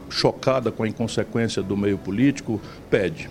chocada 0.09 0.73
com 0.73 0.85
a 0.85 0.89
inconsequência 0.89 1.63
do 1.63 1.77
meio 1.77 1.99
político, 1.99 2.59
pede. 2.89 3.29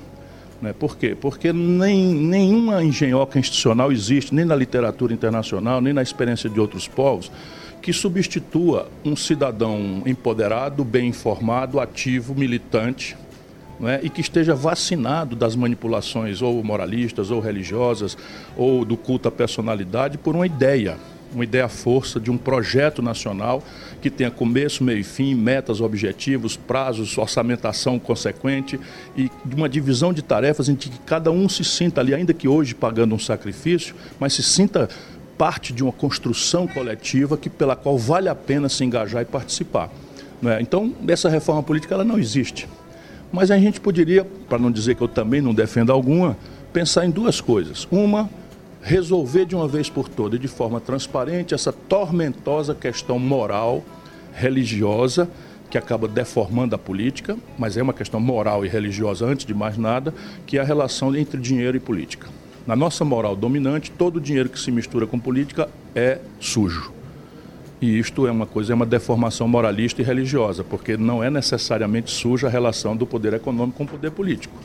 Né? 0.61 0.73
Por 0.73 0.95
quê? 0.95 1.17
Porque 1.19 1.51
nem, 1.51 2.13
nenhuma 2.13 2.83
engenhoca 2.83 3.39
institucional 3.39 3.91
existe, 3.91 4.35
nem 4.35 4.45
na 4.45 4.55
literatura 4.55 5.11
internacional, 5.11 5.81
nem 5.81 5.91
na 5.91 6.03
experiência 6.03 6.47
de 6.47 6.59
outros 6.59 6.87
povos, 6.87 7.31
que 7.81 7.91
substitua 7.91 8.87
um 9.03 9.15
cidadão 9.15 10.03
empoderado, 10.05 10.85
bem 10.85 11.07
informado, 11.07 11.79
ativo, 11.79 12.35
militante, 12.35 13.17
é? 13.83 13.99
e 14.03 14.09
que 14.09 14.21
esteja 14.21 14.55
vacinado 14.55 15.35
das 15.35 15.55
manipulações 15.55 16.41
ou 16.41 16.63
moralistas, 16.63 17.31
ou 17.31 17.39
religiosas, 17.39 18.17
ou 18.55 18.85
do 18.85 18.95
culto 18.95 19.27
à 19.27 19.31
personalidade 19.31 20.17
por 20.17 20.35
uma 20.35 20.45
ideia 20.45 20.97
uma 21.35 21.43
ideia 21.43 21.67
força 21.67 22.19
de 22.19 22.31
um 22.31 22.37
projeto 22.37 23.01
nacional 23.01 23.61
que 24.01 24.09
tenha 24.09 24.31
começo, 24.31 24.83
meio 24.83 24.99
e 24.99 25.03
fim, 25.03 25.35
metas, 25.35 25.81
objetivos, 25.81 26.55
prazos, 26.55 27.17
orçamentação 27.17 27.99
consequente 27.99 28.79
e 29.17 29.29
uma 29.55 29.67
divisão 29.67 30.13
de 30.13 30.21
tarefas 30.21 30.69
em 30.69 30.75
que 30.75 30.89
cada 31.05 31.31
um 31.31 31.49
se 31.49 31.63
sinta 31.63 32.01
ali, 32.01 32.13
ainda 32.13 32.33
que 32.33 32.47
hoje 32.47 32.73
pagando 32.73 33.13
um 33.13 33.19
sacrifício, 33.19 33.95
mas 34.19 34.33
se 34.33 34.43
sinta 34.43 34.89
parte 35.37 35.73
de 35.73 35.83
uma 35.83 35.91
construção 35.91 36.65
coletiva 36.67 37.37
que 37.37 37.49
pela 37.49 37.75
qual 37.75 37.97
vale 37.97 38.29
a 38.29 38.35
pena 38.35 38.69
se 38.69 38.83
engajar 38.85 39.21
e 39.21 39.25
participar. 39.25 39.89
É? 40.45 40.61
Então, 40.61 40.93
essa 41.07 41.29
reforma 41.29 41.63
política 41.63 41.93
ela 41.95 42.05
não 42.05 42.17
existe. 42.17 42.67
Mas 43.31 43.51
a 43.51 43.57
gente 43.57 43.79
poderia, 43.79 44.25
para 44.47 44.57
não 44.57 44.71
dizer 44.71 44.95
que 44.95 45.01
eu 45.01 45.07
também 45.07 45.41
não 45.41 45.53
defendo 45.53 45.91
alguma, 45.91 46.37
pensar 46.71 47.05
em 47.05 47.09
duas 47.09 47.41
coisas. 47.41 47.87
Uma, 47.91 48.29
resolver 48.81 49.45
de 49.45 49.55
uma 49.55 49.67
vez 49.67 49.89
por 49.89 50.07
todas, 50.07 50.39
de 50.39 50.47
forma 50.47 50.79
transparente, 50.79 51.53
essa 51.53 51.73
tormentosa 51.73 52.75
questão 52.75 53.17
moral, 53.17 53.83
religiosa, 54.33 55.29
que 55.69 55.77
acaba 55.77 56.07
deformando 56.07 56.75
a 56.75 56.77
política, 56.77 57.37
mas 57.57 57.75
é 57.75 57.81
uma 57.81 57.93
questão 57.93 58.19
moral 58.19 58.65
e 58.65 58.69
religiosa 58.69 59.25
antes 59.25 59.45
de 59.45 59.53
mais 59.53 59.77
nada, 59.77 60.13
que 60.45 60.57
é 60.57 60.61
a 60.61 60.63
relação 60.63 61.15
entre 61.15 61.39
dinheiro 61.39 61.75
e 61.75 61.79
política. 61.79 62.27
Na 62.65 62.75
nossa 62.75 63.03
moral 63.03 63.35
dominante, 63.35 63.91
todo 63.91 64.21
dinheiro 64.21 64.49
que 64.49 64.59
se 64.59 64.71
mistura 64.71 65.05
com 65.05 65.19
política 65.19 65.69
é 65.93 66.19
sujo. 66.39 66.91
E 67.85 67.99
isto 67.99 68.25
é 68.25 68.31
uma 68.31 68.47
coisa, 68.47 68.73
é 68.73 68.75
uma 68.75 68.85
deformação 68.85 69.47
moralista 69.47 70.01
e 70.01 70.05
religiosa, 70.05 70.63
porque 70.63 70.97
não 70.97 71.23
é 71.23 71.29
necessariamente 71.29 72.09
suja 72.09 72.47
a 72.47 72.49
relação 72.49 72.97
do 72.97 73.05
poder 73.05 73.33
econômico 73.33 73.77
com 73.77 73.83
o 73.83 73.87
poder 73.87 74.09
político 74.09 74.57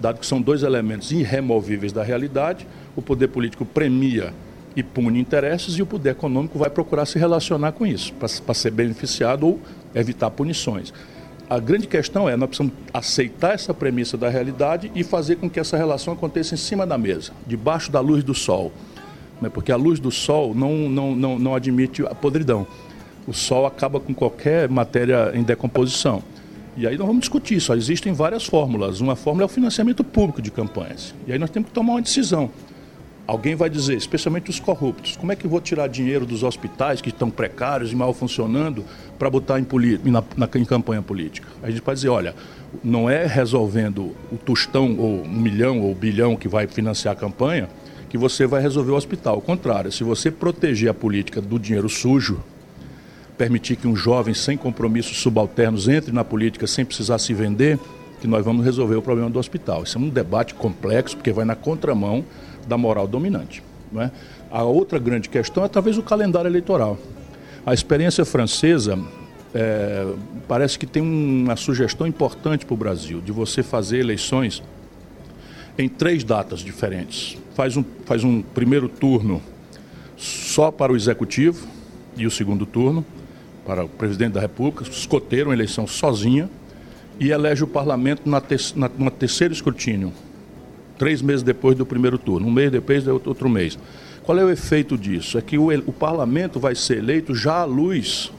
dado 0.00 0.20
que 0.20 0.26
são 0.26 0.40
dois 0.40 0.62
elementos 0.62 1.10
irremovíveis 1.10 1.92
da 1.92 2.02
realidade, 2.02 2.66
o 2.94 3.02
poder 3.02 3.28
político 3.28 3.64
premia 3.64 4.32
e 4.76 4.82
pune 4.82 5.18
interesses 5.18 5.74
e 5.74 5.82
o 5.82 5.86
poder 5.86 6.10
econômico 6.10 6.58
vai 6.58 6.70
procurar 6.70 7.06
se 7.06 7.18
relacionar 7.18 7.72
com 7.72 7.84
isso, 7.84 8.12
para 8.14 8.54
ser 8.54 8.70
beneficiado 8.70 9.44
ou 9.44 9.60
evitar 9.94 10.30
punições. 10.30 10.92
A 11.50 11.58
grande 11.58 11.86
questão 11.86 12.28
é, 12.28 12.36
nós 12.36 12.48
precisamos 12.50 12.74
aceitar 12.92 13.54
essa 13.54 13.72
premissa 13.72 14.16
da 14.16 14.28
realidade 14.28 14.92
e 14.94 15.02
fazer 15.02 15.36
com 15.36 15.48
que 15.48 15.58
essa 15.58 15.76
relação 15.76 16.12
aconteça 16.12 16.54
em 16.54 16.58
cima 16.58 16.86
da 16.86 16.98
mesa, 16.98 17.32
debaixo 17.46 17.90
da 17.90 18.00
luz 18.00 18.22
do 18.22 18.34
sol. 18.34 18.70
Né? 19.40 19.48
Porque 19.48 19.72
a 19.72 19.76
luz 19.76 20.00
do 20.00 20.10
sol 20.10 20.54
não, 20.54 20.88
não, 20.88 21.14
não, 21.14 21.38
não 21.38 21.54
admite 21.54 22.02
a 22.02 22.14
podridão. 22.14 22.66
O 23.26 23.32
sol 23.32 23.66
acaba 23.66 24.00
com 24.00 24.14
qualquer 24.14 24.68
matéria 24.68 25.32
em 25.34 25.42
decomposição. 25.42 26.22
E 26.76 26.86
aí 26.86 26.96
nós 26.96 27.06
vamos 27.06 27.20
discutir 27.20 27.56
isso. 27.56 27.72
Existem 27.74 28.12
várias 28.12 28.46
fórmulas. 28.46 29.00
Uma 29.00 29.16
fórmula 29.16 29.44
é 29.44 29.46
o 29.46 29.48
financiamento 29.48 30.04
público 30.04 30.40
de 30.40 30.50
campanhas. 30.50 31.14
E 31.26 31.32
aí 31.32 31.38
nós 31.38 31.50
temos 31.50 31.68
que 31.68 31.74
tomar 31.74 31.94
uma 31.94 32.02
decisão. 32.02 32.50
Alguém 33.26 33.54
vai 33.54 33.68
dizer, 33.68 33.94
especialmente 33.94 34.48
os 34.48 34.58
corruptos, 34.58 35.14
como 35.14 35.30
é 35.30 35.36
que 35.36 35.44
eu 35.44 35.50
vou 35.50 35.60
tirar 35.60 35.86
dinheiro 35.86 36.24
dos 36.24 36.42
hospitais 36.42 37.02
que 37.02 37.10
estão 37.10 37.28
precários 37.30 37.92
e 37.92 37.96
mal 37.96 38.14
funcionando 38.14 38.82
para 39.18 39.28
botar 39.28 39.60
em, 39.60 39.66
na, 40.04 40.24
na, 40.34 40.48
em 40.54 40.64
campanha 40.64 41.02
política? 41.02 41.46
A 41.62 41.68
gente 41.68 41.82
pode 41.82 41.96
dizer, 41.96 42.08
olha, 42.08 42.34
não 42.82 43.10
é 43.10 43.26
resolvendo 43.26 44.16
o 44.32 44.38
tostão 44.38 44.96
ou 44.96 45.24
um 45.24 45.28
milhão 45.28 45.82
ou 45.82 45.94
bilhão 45.94 46.36
que 46.36 46.48
vai 46.48 46.66
financiar 46.66 47.12
a 47.12 47.16
campanha 47.18 47.68
que 48.08 48.16
você 48.16 48.46
vai 48.46 48.62
resolver 48.62 48.92
o 48.92 48.96
hospital. 48.96 49.34
Ao 49.36 49.40
contrário, 49.40 49.92
se 49.92 50.02
você 50.02 50.30
proteger 50.30 50.90
a 50.90 50.94
política 50.94 51.40
do 51.40 51.58
dinheiro 51.58 51.88
sujo, 51.88 52.40
permitir 53.36 53.76
que 53.76 53.86
um 53.86 53.94
jovem 53.94 54.34
sem 54.34 54.56
compromissos 54.56 55.18
subalternos 55.18 55.88
entre 55.88 56.12
na 56.12 56.24
política 56.24 56.66
sem 56.66 56.84
precisar 56.84 57.18
se 57.18 57.32
vender, 57.32 57.78
que 58.20 58.26
nós 58.26 58.44
vamos 58.44 58.64
resolver 58.64 58.96
o 58.96 59.02
problema 59.02 59.30
do 59.30 59.38
hospital. 59.38 59.84
Isso 59.84 59.96
é 59.96 60.00
um 60.00 60.08
debate 60.08 60.54
complexo, 60.54 61.16
porque 61.16 61.32
vai 61.32 61.44
na 61.44 61.54
contramão 61.54 62.24
da 62.66 62.76
moral 62.76 63.06
dominante. 63.06 63.62
Não 63.92 64.02
é? 64.02 64.10
A 64.50 64.64
outra 64.64 64.98
grande 64.98 65.28
questão 65.28 65.64
é 65.64 65.68
talvez 65.68 65.96
o 65.96 66.02
calendário 66.02 66.48
eleitoral. 66.48 66.98
A 67.64 67.72
experiência 67.72 68.24
francesa 68.24 68.98
é, 69.54 70.06
parece 70.48 70.78
que 70.78 70.86
tem 70.86 71.02
uma 71.02 71.56
sugestão 71.56 72.06
importante 72.06 72.66
para 72.66 72.74
o 72.74 72.76
Brasil, 72.76 73.20
de 73.20 73.30
você 73.30 73.62
fazer 73.62 73.98
eleições 73.98 74.62
em 75.78 75.88
três 75.88 76.24
datas 76.24 76.58
diferentes. 76.60 77.38
Faz 77.54 77.76
um, 77.76 77.84
faz 78.04 78.24
um 78.24 78.42
primeiro 78.42 78.88
turno 78.88 79.40
só 80.16 80.72
para 80.72 80.92
o 80.92 80.96
executivo 80.96 81.66
e 82.16 82.26
o 82.26 82.30
segundo 82.30 82.66
turno 82.66 83.06
para 83.64 83.84
o 83.84 83.88
presidente 83.88 84.32
da 84.32 84.40
República, 84.40 84.82
escoteiro 84.82 85.50
uma 85.50 85.54
eleição 85.54 85.86
sozinha 85.86 86.50
e 87.20 87.30
elege 87.30 87.62
o 87.62 87.66
parlamento 87.66 88.28
na, 88.28 88.42
na, 88.74 89.10
terceiro 89.10 89.52
escrutínio, 89.54 90.12
três 90.98 91.22
meses 91.22 91.42
depois 91.42 91.76
do 91.76 91.86
primeiro 91.86 92.18
turno, 92.18 92.48
um 92.48 92.50
mês 92.50 92.72
depois 92.72 93.06
é 93.06 93.12
outro 93.12 93.48
mês. 93.48 93.78
Qual 94.24 94.36
é 94.38 94.44
o 94.44 94.50
efeito 94.50 94.98
disso? 94.98 95.38
É 95.38 95.42
que 95.42 95.56
o, 95.58 95.68
o 95.86 95.92
parlamento 95.92 96.58
vai 96.58 96.74
ser 96.74 96.98
eleito 96.98 97.34
já 97.34 97.60
à 97.60 97.64
luz 97.64 98.32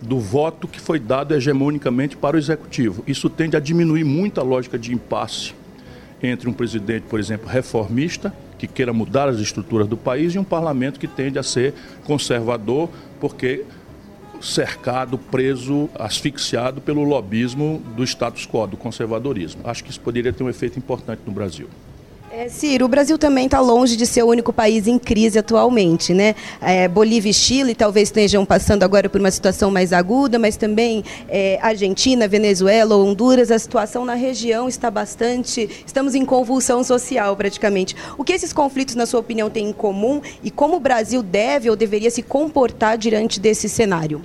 do 0.00 0.18
voto 0.18 0.68
que 0.68 0.80
foi 0.80 0.98
dado 0.98 1.34
hegemonicamente 1.34 2.16
para 2.16 2.36
o 2.36 2.38
executivo. 2.38 3.02
Isso 3.06 3.28
tende 3.28 3.56
a 3.56 3.60
diminuir 3.60 4.04
muito 4.04 4.40
a 4.40 4.44
lógica 4.44 4.78
de 4.78 4.94
impasse 4.94 5.52
entre 6.22 6.48
um 6.48 6.52
presidente, 6.52 7.04
por 7.08 7.18
exemplo, 7.18 7.48
reformista, 7.48 8.34
que 8.58 8.66
queira 8.66 8.92
mudar 8.92 9.28
as 9.28 9.38
estruturas 9.38 9.86
do 9.86 9.96
país, 9.96 10.34
e 10.34 10.38
um 10.38 10.44
parlamento 10.44 11.00
que 11.00 11.08
tende 11.08 11.38
a 11.38 11.42
ser 11.42 11.74
conservador, 12.04 12.90
porque 13.18 13.64
cercado, 14.40 15.18
preso, 15.18 15.88
asfixiado 15.98 16.80
pelo 16.80 17.04
lobismo 17.04 17.82
do 17.96 18.02
status 18.04 18.46
quo, 18.46 18.66
do 18.66 18.76
conservadorismo. 18.76 19.62
Acho 19.64 19.84
que 19.84 19.90
isso 19.90 20.00
poderia 20.00 20.32
ter 20.32 20.42
um 20.42 20.48
efeito 20.48 20.78
importante 20.78 21.20
no 21.26 21.32
Brasil. 21.32 21.68
É, 22.32 22.48
Ciro, 22.48 22.84
o 22.84 22.88
Brasil 22.88 23.18
também 23.18 23.46
está 23.46 23.58
longe 23.58 23.96
de 23.96 24.06
ser 24.06 24.22
o 24.22 24.28
único 24.28 24.52
país 24.52 24.86
em 24.86 25.00
crise 25.00 25.36
atualmente, 25.36 26.14
né? 26.14 26.36
É, 26.60 26.86
Bolívia 26.86 27.30
e 27.30 27.34
Chile 27.34 27.74
talvez 27.74 28.06
estejam 28.06 28.46
passando 28.46 28.84
agora 28.84 29.08
por 29.08 29.20
uma 29.20 29.32
situação 29.32 29.68
mais 29.68 29.92
aguda, 29.92 30.38
mas 30.38 30.56
também 30.56 31.02
é, 31.28 31.58
Argentina, 31.60 32.28
Venezuela, 32.28 32.96
Honduras, 32.96 33.50
a 33.50 33.58
situação 33.58 34.04
na 34.04 34.14
região 34.14 34.68
está 34.68 34.88
bastante. 34.92 35.68
Estamos 35.84 36.14
em 36.14 36.24
convulsão 36.24 36.84
social 36.84 37.34
praticamente. 37.34 37.96
O 38.16 38.22
que 38.22 38.32
esses 38.32 38.52
conflitos, 38.52 38.94
na 38.94 39.06
sua 39.06 39.18
opinião, 39.18 39.50
têm 39.50 39.70
em 39.70 39.72
comum 39.72 40.20
e 40.40 40.52
como 40.52 40.76
o 40.76 40.80
Brasil 40.80 41.24
deve 41.24 41.68
ou 41.68 41.74
deveria 41.74 42.12
se 42.12 42.22
comportar 42.22 42.96
diante 42.96 43.40
desse 43.40 43.68
cenário? 43.68 44.22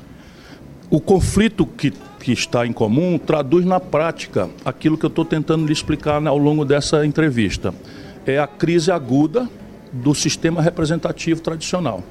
O 0.90 1.00
conflito 1.00 1.66
que 1.66 1.92
que 2.26 2.32
está 2.32 2.66
em 2.66 2.74
comum 2.74 3.20
traduz 3.20 3.64
na 3.64 3.80
prática 3.80 4.50
aquilo 4.66 4.98
que 4.98 5.06
eu 5.06 5.10
estou 5.10 5.24
tentando 5.24 5.64
lhe 5.64 5.72
explicar 5.72 6.26
ao 6.26 6.40
longo 6.40 6.66
dessa 6.66 7.06
entrevista. 7.06 7.72
É 8.26 8.40
a 8.40 8.48
crise 8.48 8.92
aguda 8.92 9.48
do 9.94 10.16
sistema 10.16 10.60
representativo 10.60 11.40
tradicional. 11.40 12.04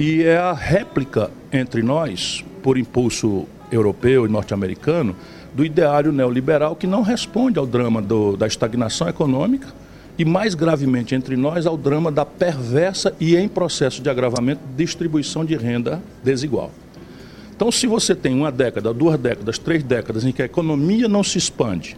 E 0.00 0.24
é 0.24 0.36
a 0.36 0.52
réplica 0.52 1.30
entre 1.52 1.80
nós, 1.80 2.44
por 2.60 2.76
impulso 2.76 3.46
europeu 3.70 4.26
e 4.26 4.28
norte-americano, 4.28 5.14
do 5.54 5.64
ideário 5.64 6.10
neoliberal 6.10 6.74
que 6.74 6.88
não 6.88 7.02
responde 7.02 7.56
ao 7.56 7.66
drama 7.66 8.02
do, 8.02 8.36
da 8.36 8.48
estagnação 8.48 9.08
econômica 9.08 9.68
e, 10.18 10.24
mais 10.24 10.56
gravemente 10.56 11.14
entre 11.14 11.36
nós, 11.36 11.66
ao 11.66 11.76
drama 11.76 12.10
da 12.10 12.26
perversa 12.26 13.14
e, 13.20 13.36
em 13.36 13.46
processo 13.46 14.02
de 14.02 14.10
agravamento, 14.10 14.60
distribuição 14.76 15.44
de 15.44 15.54
renda 15.54 16.02
desigual. 16.24 16.72
Então, 17.56 17.72
se 17.72 17.86
você 17.86 18.14
tem 18.14 18.34
uma 18.34 18.52
década, 18.52 18.92
duas 18.92 19.18
décadas, 19.18 19.58
três 19.58 19.82
décadas 19.82 20.24
em 20.24 20.30
que 20.30 20.42
a 20.42 20.44
economia 20.44 21.08
não 21.08 21.24
se 21.24 21.38
expande 21.38 21.96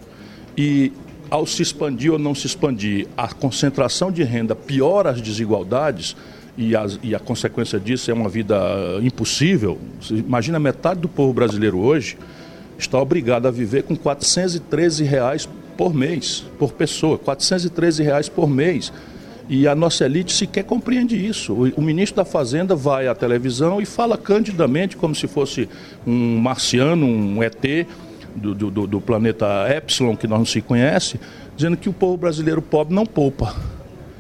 e 0.57 0.93
ao 1.29 1.45
se 1.45 1.62
expandir 1.62 2.12
ou 2.12 2.19
não 2.19 2.35
se 2.35 2.47
expandir, 2.47 3.09
a 3.17 3.29
concentração 3.29 4.11
de 4.11 4.23
renda 4.23 4.55
piora 4.55 5.11
as 5.11 5.21
desigualdades 5.21 6.17
e, 6.57 6.75
as, 6.77 6.99
e 7.03 7.15
a 7.15 7.19
consequência 7.19 7.79
disso 7.79 8.11
é 8.11 8.15
uma 8.15 8.29
vida 8.29 8.57
impossível. 9.03 9.79
Imagina 10.11 10.59
metade 10.59 11.00
do 11.00 11.09
povo 11.09 11.33
brasileiro 11.33 11.79
hoje 11.79 12.17
está 12.79 13.00
obrigado 13.00 13.47
a 13.47 13.50
viver 13.50 13.83
com 13.83 13.97
413 13.97 15.03
reais 15.03 15.49
por 15.77 15.93
mês, 15.93 16.45
por 16.59 16.73
pessoa, 16.73 17.19
413 17.19 18.03
reais 18.03 18.29
por 18.29 18.49
mês. 18.49 18.93
E 19.49 19.67
a 19.67 19.75
nossa 19.75 20.05
elite 20.05 20.33
sequer 20.33 20.64
compreende 20.64 21.17
isso. 21.17 21.55
O, 21.55 21.81
ministro 21.81 22.17
da 22.17 22.25
Fazenda 22.25 22.76
vai 22.76 23.09
à 23.09 23.14
televisão 23.14 23.81
e 23.81 23.87
fala 23.87 24.19
candidamente, 24.19 24.97
como 24.97 25.14
se 25.14 25.26
fosse 25.26 25.69
um 26.07 26.38
marciano, 26.38 27.07
um 27.07 27.43
ET 27.43 27.87
do, 28.37 28.55
do, 28.55 28.87
do 28.87 29.00
planeta 29.00 29.47
Epsilon, 29.75 30.14
que 30.17 30.26
nós 30.26 30.38
não 30.38 30.47
se 30.47 30.61
conhece, 30.61 31.19
dizendo 31.57 31.78
que 31.78 31.88
o 31.88 31.93
povo 31.95 32.19
brasileiro 32.19 32.61
pobre 32.61 32.95
não 32.95 33.07
poupa. 33.07 33.57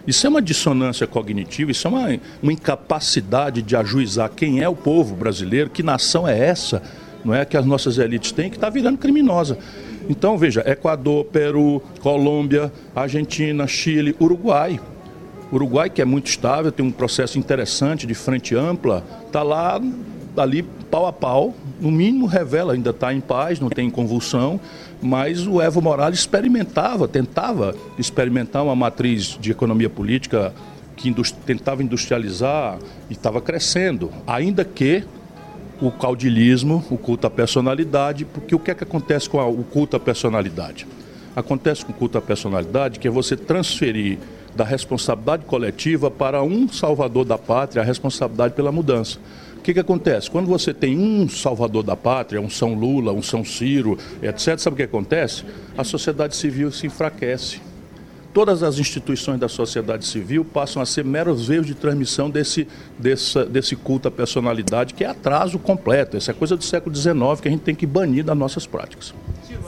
Isso 0.06 0.26
é 0.26 0.30
uma 0.30 0.40
dissonância 0.40 1.06
cognitiva, 1.06 1.70
isso 1.70 1.86
é 1.86 1.90
uma, 1.90 2.20
uma 2.42 2.52
incapacidade 2.52 3.60
de 3.60 3.76
ajuizar 3.76 4.30
quem 4.30 4.62
é 4.62 4.68
o 4.68 4.74
povo 4.74 5.14
brasileiro, 5.14 5.68
que 5.68 5.82
nação 5.82 6.26
é 6.26 6.38
essa, 6.38 6.82
não 7.22 7.34
é 7.34 7.44
que 7.44 7.58
as 7.58 7.66
nossas 7.66 7.98
elites 7.98 8.32
têm, 8.32 8.48
que 8.48 8.56
está 8.56 8.70
virando 8.70 8.96
criminosa. 8.96 9.58
Então, 10.08 10.38
veja, 10.38 10.64
Equador, 10.66 11.26
Peru, 11.26 11.82
Colômbia, 12.00 12.72
Argentina, 12.96 13.66
Chile, 13.66 14.16
Uruguai. 14.18 14.80
Uruguai, 15.52 15.88
que 15.88 16.02
é 16.02 16.04
muito 16.04 16.26
estável, 16.26 16.70
tem 16.70 16.84
um 16.84 16.90
processo 16.90 17.38
interessante 17.38 18.06
de 18.06 18.14
frente 18.14 18.54
ampla, 18.54 19.04
está 19.26 19.42
lá, 19.42 19.80
ali 20.36 20.62
pau 20.62 21.06
a 21.06 21.12
pau, 21.12 21.54
no 21.80 21.90
mínimo 21.90 22.26
revela, 22.26 22.74
ainda 22.74 22.90
está 22.90 23.12
em 23.12 23.20
paz, 23.20 23.60
não 23.60 23.68
tem 23.68 23.90
convulsão, 23.90 24.60
mas 25.00 25.46
o 25.46 25.60
Evo 25.60 25.80
Morales 25.80 26.20
experimentava, 26.20 27.08
tentava 27.08 27.74
experimentar 27.98 28.62
uma 28.62 28.76
matriz 28.76 29.38
de 29.40 29.50
economia 29.50 29.88
política 29.88 30.52
que 30.96 31.14
tentava 31.46 31.82
industrializar 31.82 32.78
e 33.08 33.12
estava 33.12 33.40
crescendo, 33.40 34.10
ainda 34.26 34.64
que 34.64 35.04
o 35.80 35.92
caudilismo, 35.92 36.84
o 36.90 36.98
culto 36.98 37.26
à 37.26 37.30
personalidade, 37.30 38.24
porque 38.24 38.54
o 38.54 38.58
que 38.58 38.72
é 38.72 38.74
que 38.74 38.82
acontece 38.82 39.30
com 39.30 39.38
a, 39.38 39.46
o 39.46 39.62
culto 39.62 39.96
à 39.96 40.00
personalidade? 40.00 40.86
Acontece 41.36 41.84
com 41.84 41.92
o 41.92 41.94
culto 41.94 42.18
à 42.18 42.20
personalidade 42.20 42.98
que 42.98 43.06
é 43.06 43.10
você 43.10 43.36
transferir 43.36 44.18
da 44.58 44.64
responsabilidade 44.64 45.44
coletiva 45.44 46.10
para 46.10 46.42
um 46.42 46.68
salvador 46.68 47.24
da 47.24 47.38
pátria 47.38 47.80
a 47.80 47.84
responsabilidade 47.84 48.54
pela 48.54 48.72
mudança. 48.72 49.20
O 49.56 49.60
que, 49.60 49.72
que 49.72 49.78
acontece? 49.78 50.28
Quando 50.28 50.48
você 50.48 50.74
tem 50.74 50.98
um 50.98 51.28
salvador 51.28 51.84
da 51.84 51.94
pátria, 51.94 52.40
um 52.40 52.50
São 52.50 52.74
Lula, 52.74 53.12
um 53.12 53.22
São 53.22 53.44
Ciro, 53.44 53.96
etc., 54.20 54.58
sabe 54.58 54.74
o 54.74 54.76
que 54.76 54.82
acontece? 54.82 55.44
A 55.76 55.84
sociedade 55.84 56.34
civil 56.34 56.72
se 56.72 56.88
enfraquece 56.88 57.60
todas 58.38 58.62
as 58.62 58.78
instituições 58.78 59.40
da 59.40 59.48
sociedade 59.48 60.06
civil 60.06 60.44
passam 60.44 60.80
a 60.80 60.86
ser 60.86 61.04
meros 61.04 61.48
veios 61.48 61.66
de 61.66 61.74
transmissão 61.74 62.30
desse, 62.30 62.68
desse, 62.96 63.74
culto 63.74 64.06
à 64.06 64.10
personalidade, 64.12 64.94
que 64.94 65.02
é 65.02 65.08
atraso 65.08 65.58
completo. 65.58 66.16
Essa 66.16 66.30
é 66.30 66.34
coisa 66.34 66.56
do 66.56 66.62
século 66.62 66.94
XIX 66.94 67.16
que 67.42 67.48
a 67.48 67.50
gente 67.50 67.62
tem 67.62 67.74
que 67.74 67.84
banir 67.84 68.22
das 68.22 68.38
nossas 68.38 68.64
práticas. 68.64 69.12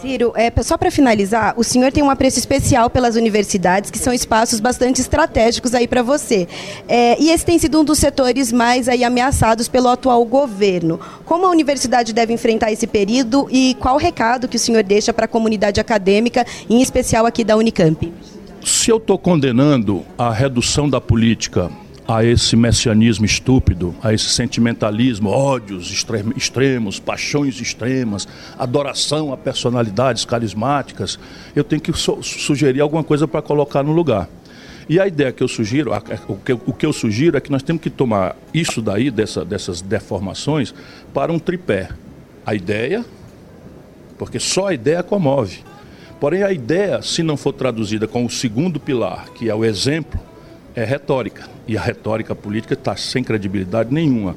Ciro, 0.00 0.32
é, 0.34 0.50
só 0.62 0.78
para 0.78 0.90
finalizar, 0.90 1.52
o 1.58 1.62
senhor 1.62 1.92
tem 1.92 2.02
um 2.02 2.08
apreço 2.08 2.38
especial 2.38 2.88
pelas 2.88 3.16
universidades, 3.16 3.90
que 3.90 3.98
são 3.98 4.14
espaços 4.14 4.58
bastante 4.58 4.98
estratégicos 4.98 5.74
aí 5.74 5.86
para 5.86 6.02
você. 6.02 6.48
É, 6.88 7.20
e 7.20 7.30
esse 7.30 7.44
tem 7.44 7.58
sido 7.58 7.80
um 7.80 7.84
dos 7.84 7.98
setores 7.98 8.50
mais 8.50 8.88
aí 8.88 9.04
ameaçados 9.04 9.68
pelo 9.68 9.88
atual 9.88 10.24
governo. 10.24 10.98
Como 11.26 11.44
a 11.44 11.50
universidade 11.50 12.14
deve 12.14 12.32
enfrentar 12.32 12.72
esse 12.72 12.86
período 12.86 13.46
e 13.50 13.76
qual 13.78 13.96
o 13.96 13.98
recado 13.98 14.48
que 14.48 14.56
o 14.56 14.60
senhor 14.60 14.82
deixa 14.82 15.12
para 15.12 15.26
a 15.26 15.28
comunidade 15.28 15.80
acadêmica, 15.80 16.46
em 16.68 16.80
especial 16.80 17.26
aqui 17.26 17.44
da 17.44 17.56
Unicamp? 17.56 18.10
Se 18.64 18.90
eu 18.90 18.96
estou 18.96 19.18
condenando 19.18 20.04
a 20.16 20.32
redução 20.32 20.88
da 20.88 21.00
política 21.00 21.70
a 22.06 22.24
esse 22.24 22.56
messianismo 22.56 23.24
estúpido, 23.24 23.94
a 24.02 24.12
esse 24.12 24.28
sentimentalismo, 24.30 25.28
ódios 25.28 25.90
extremos, 26.36 26.98
paixões 26.98 27.60
extremas, 27.60 28.26
adoração 28.58 29.32
a 29.32 29.36
personalidades 29.36 30.24
carismáticas, 30.24 31.18
eu 31.54 31.62
tenho 31.62 31.80
que 31.80 31.92
sugerir 31.92 32.80
alguma 32.80 33.04
coisa 33.04 33.28
para 33.28 33.40
colocar 33.40 33.82
no 33.82 33.92
lugar. 33.92 34.28
E 34.88 34.98
a 34.98 35.06
ideia 35.06 35.30
que 35.30 35.40
eu 35.40 35.46
sugiro, 35.46 35.92
o 36.66 36.72
que, 36.72 36.84
eu 36.84 36.92
sugiro 36.92 37.36
é 37.36 37.40
que 37.40 37.52
nós 37.52 37.62
temos 37.62 37.80
que 37.80 37.88
tomar 37.88 38.34
isso 38.52 38.82
daí, 38.82 39.08
dessa, 39.08 39.44
dessas 39.44 39.80
deformações, 39.80 40.74
para 41.14 41.32
um 41.32 41.38
tripé. 41.38 41.90
A 42.44 42.56
ideia, 42.56 43.04
porque 44.18 44.40
só 44.40 44.66
a 44.66 44.74
ideia 44.74 45.02
comove. 45.02 45.58
Porém, 46.18 46.42
a 46.42 46.50
ideia, 46.50 47.00
se 47.02 47.22
não 47.22 47.36
for 47.36 47.52
traduzida 47.52 48.08
com 48.08 48.24
o 48.24 48.30
segundo 48.30 48.80
pilar, 48.80 49.30
que 49.30 49.48
é 49.48 49.54
o 49.54 49.64
exemplo, 49.64 50.20
é 50.74 50.84
retórica. 50.84 51.48
E 51.70 51.78
a 51.78 51.80
retórica 51.80 52.34
política 52.34 52.74
está 52.74 52.96
sem 52.96 53.22
credibilidade 53.22 53.94
nenhuma. 53.94 54.34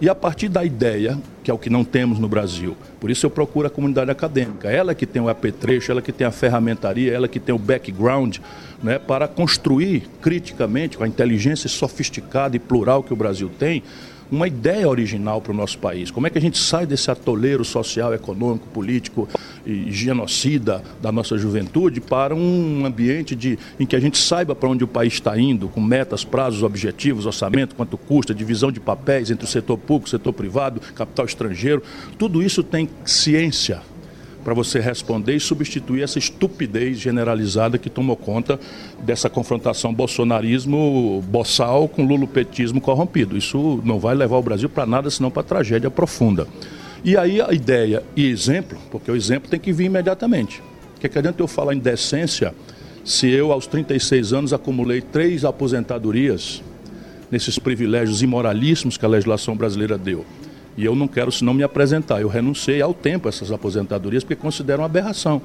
E 0.00 0.08
a 0.08 0.14
partir 0.14 0.48
da 0.48 0.64
ideia, 0.64 1.18
que 1.42 1.50
é 1.50 1.54
o 1.54 1.58
que 1.58 1.68
não 1.68 1.82
temos 1.82 2.20
no 2.20 2.28
Brasil, 2.28 2.76
por 3.00 3.10
isso 3.10 3.26
eu 3.26 3.30
procuro 3.30 3.66
a 3.66 3.70
comunidade 3.70 4.08
acadêmica, 4.08 4.70
ela 4.70 4.94
que 4.94 5.04
tem 5.04 5.20
o 5.20 5.28
apetrecho, 5.28 5.90
ela 5.90 6.00
que 6.00 6.12
tem 6.12 6.24
a 6.24 6.30
ferramentaria, 6.30 7.12
ela 7.12 7.26
que 7.26 7.40
tem 7.40 7.52
o 7.52 7.58
background, 7.58 8.36
né, 8.80 9.00
para 9.00 9.26
construir 9.26 10.08
criticamente, 10.22 10.96
com 10.96 11.02
a 11.02 11.08
inteligência 11.08 11.68
sofisticada 11.68 12.54
e 12.54 12.60
plural 12.60 13.02
que 13.02 13.12
o 13.12 13.16
Brasil 13.16 13.50
tem, 13.58 13.82
uma 14.30 14.46
ideia 14.46 14.88
original 14.88 15.40
para 15.40 15.52
o 15.52 15.56
nosso 15.56 15.78
país. 15.78 16.10
Como 16.10 16.26
é 16.26 16.30
que 16.30 16.38
a 16.38 16.40
gente 16.40 16.58
sai 16.58 16.86
desse 16.86 17.10
atoleiro 17.10 17.64
social, 17.64 18.14
econômico, 18.14 18.68
político 18.68 19.28
e 19.66 19.90
genocida 19.90 20.82
da 21.02 21.10
nossa 21.10 21.36
juventude 21.36 22.00
para 22.00 22.34
um 22.34 22.86
ambiente 22.86 23.34
de, 23.34 23.58
em 23.78 23.84
que 23.84 23.96
a 23.96 24.00
gente 24.00 24.16
saiba 24.16 24.54
para 24.54 24.68
onde 24.68 24.84
o 24.84 24.88
país 24.88 25.14
está 25.14 25.38
indo, 25.38 25.68
com 25.68 25.80
metas, 25.80 26.24
prazos, 26.24 26.62
objetivos, 26.62 27.26
orçamento, 27.26 27.74
quanto 27.74 27.98
custa, 27.98 28.32
divisão 28.32 28.70
de 28.70 28.78
papéis 28.78 29.30
entre 29.30 29.44
o 29.44 29.48
setor 29.48 29.76
público, 29.76 30.08
setor 30.08 30.32
privado, 30.32 30.80
capital 30.94 31.26
estrangeiro. 31.26 31.82
Tudo 32.16 32.42
isso 32.42 32.62
tem 32.62 32.88
ciência 33.04 33.82
para 34.46 34.54
você 34.54 34.78
responder 34.78 35.34
e 35.34 35.40
substituir 35.40 36.02
essa 36.02 36.20
estupidez 36.20 37.00
generalizada 37.00 37.78
que 37.78 37.90
tomou 37.90 38.14
conta 38.14 38.60
dessa 39.02 39.28
confrontação 39.28 39.92
bolsonarismo 39.92 41.20
boçal 41.28 41.88
com 41.88 42.06
lulopetismo 42.06 42.80
corrompido. 42.80 43.36
Isso 43.36 43.82
não 43.84 43.98
vai 43.98 44.14
levar 44.14 44.36
o 44.36 44.42
Brasil 44.42 44.68
para 44.68 44.86
nada, 44.86 45.10
senão 45.10 45.32
para 45.32 45.42
tragédia 45.42 45.90
profunda. 45.90 46.46
E 47.06 47.16
aí 47.16 47.40
a 47.40 47.52
ideia 47.52 48.02
e 48.16 48.26
exemplo, 48.26 48.76
porque 48.90 49.08
o 49.08 49.14
exemplo 49.14 49.48
tem 49.48 49.60
que 49.60 49.72
vir 49.72 49.84
imediatamente. 49.84 50.60
Porque 50.92 51.08
que 51.08 51.16
adianta 51.16 51.40
eu 51.40 51.46
falar 51.46 51.72
em 51.72 51.78
decência 51.78 52.52
se 53.04 53.30
eu, 53.30 53.52
aos 53.52 53.68
36 53.68 54.32
anos, 54.32 54.52
acumulei 54.52 55.00
três 55.00 55.44
aposentadorias 55.44 56.64
nesses 57.30 57.60
privilégios 57.60 58.22
imoralíssimos 58.22 58.96
que 58.98 59.04
a 59.04 59.08
legislação 59.08 59.56
brasileira 59.56 59.96
deu? 59.96 60.26
E 60.76 60.84
eu 60.84 60.96
não 60.96 61.06
quero 61.06 61.30
senão 61.30 61.54
me 61.54 61.62
apresentar. 61.62 62.20
Eu 62.20 62.26
renunciei 62.26 62.82
ao 62.82 62.92
tempo 62.92 63.28
a 63.28 63.30
essas 63.30 63.52
aposentadorias 63.52 64.24
porque 64.24 64.34
considero 64.34 64.82
uma 64.82 64.86
aberração. 64.86 65.40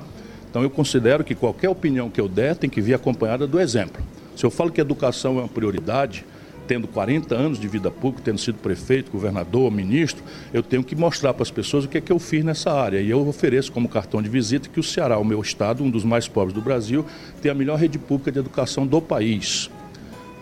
Então 0.50 0.63
eu 0.63 0.69
considero 0.71 1.24
que 1.24 1.36
qualquer 1.36 1.69
opinião 1.69 2.10
que 2.10 2.19
eu 2.19 2.28
der 2.28 2.56
tem 2.56 2.71
que 2.71 2.82
vir 2.82 2.95
acompanhada 2.95 3.45
do 3.45 3.60
exemplo. 3.60 4.02
Se 4.36 4.43
eu 4.43 4.50
falo 4.50 4.71
que 4.71 4.82
educação 4.82 5.38
é 5.38 5.41
uma 5.41 5.47
prioridade, 5.47 6.26
tendo 6.67 6.88
40 6.88 7.36
anos 7.36 7.60
de 7.60 7.67
vida 7.67 7.91
pública, 7.91 8.24
tendo 8.24 8.39
sido 8.39 8.58
prefeito, 8.58 9.12
governador, 9.12 9.71
ministro, 9.71 10.24
eu 10.54 10.63
tenho 10.63 10.84
que 10.84 10.95
mostrar 10.95 11.34
para 11.34 11.43
as 11.43 11.52
pessoas 11.52 11.86
o 11.86 11.88
que 11.88 11.97
é 11.97 12.02
que 12.02 12.12
eu 12.12 12.19
fiz 12.19 12.43
nessa 12.43 12.71
área. 12.71 13.00
E 13.00 13.10
eu 13.10 13.28
ofereço 13.28 13.71
como 13.71 13.89
cartão 13.89 14.21
de 14.21 14.30
visita 14.30 14.69
que 14.69 14.80
o 14.80 14.84
Ceará, 14.84 15.17
o 15.17 15.26
meu 15.26 15.41
estado, 15.41 15.84
um 15.84 15.89
dos 15.89 16.04
mais 16.04 16.28
pobres 16.28 16.54
do 16.54 16.62
Brasil, 16.62 17.06
tem 17.41 17.52
a 17.52 17.56
melhor 17.56 17.78
rede 17.78 17.97
pública 17.97 18.32
de 18.32 18.39
educação 18.39 18.86
do 18.86 19.02
país 19.02 19.69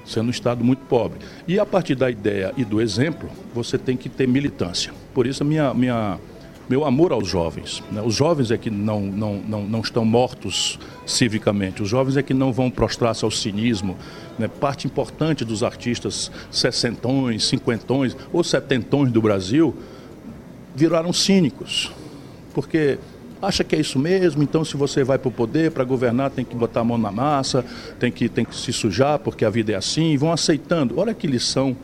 sendo 0.06 0.28
um 0.28 0.32
Estado 0.32 0.64
muito 0.64 0.80
pobre. 0.88 1.20
E 1.48 1.60
a 1.60 1.66
partir 1.66 1.94
da 1.94 2.10
ideia 2.10 2.52
e 2.58 2.66
do 2.66 2.82
exemplo, 2.82 3.30
você 3.54 3.78
tem 3.78 3.96
que 3.96 4.10
ter 4.10 4.28
militância. 4.28 4.92
Por 5.14 5.28
isso, 5.28 5.44
a 5.44 5.46
minha, 5.46 5.74
minha, 5.74 6.18
meu 6.70 6.86
amor 6.86 7.12
aos 7.12 7.28
jovens. 7.28 7.84
Né? 7.92 8.02
Os 8.02 8.14
jovens 8.14 8.52
é 8.52 8.58
que 8.58 8.70
não, 8.70 9.02
não, 9.02 9.42
não, 9.48 9.64
não 9.64 9.82
estão 9.82 10.06
mortos 10.06 10.80
civicamente, 11.06 11.82
os 11.82 11.90
jovens 11.90 12.16
é 12.16 12.22
que 12.22 12.34
não 12.34 12.54
vão 12.54 12.70
prostrar-se 12.70 13.26
ao 13.26 13.32
cinismo. 13.32 13.98
Né? 14.38 14.48
Parte 14.48 14.86
importante 14.86 15.44
dos 15.44 15.64
artistas 15.64 16.32
sessentões, 16.52 17.48
cinquentões 17.48 18.16
ou 18.32 18.44
setentões 18.44 19.12
do 19.12 19.22
Brasil 19.22 19.76
viraram 20.76 21.12
cínicos. 21.12 21.92
Porque 22.54 23.00
acha 23.42 23.64
que 23.64 23.76
é 23.76 23.80
isso 23.80 23.98
mesmo, 23.98 24.44
então 24.44 24.64
se 24.64 24.78
você 24.78 25.04
vai 25.04 25.18
para 25.18 25.30
o 25.30 25.32
poder, 25.32 25.72
para 25.72 25.84
governar, 25.84 26.30
tem 26.30 26.46
que 26.46 26.56
botar 26.56 26.82
a 26.82 26.84
mão 26.84 26.98
na 26.98 27.12
massa, 27.12 27.66
tem 28.00 28.12
que, 28.12 28.30
tem 28.30 28.46
que 28.46 28.56
se 28.56 28.72
sujar, 28.72 29.18
porque 29.18 29.44
a 29.44 29.50
vida 29.50 29.72
é 29.72 29.76
assim, 29.76 30.12
e 30.12 30.18
vão 30.18 30.32
aceitando. 30.32 31.00
Olha 31.00 31.14
que 31.14 31.26
lição 31.26 31.76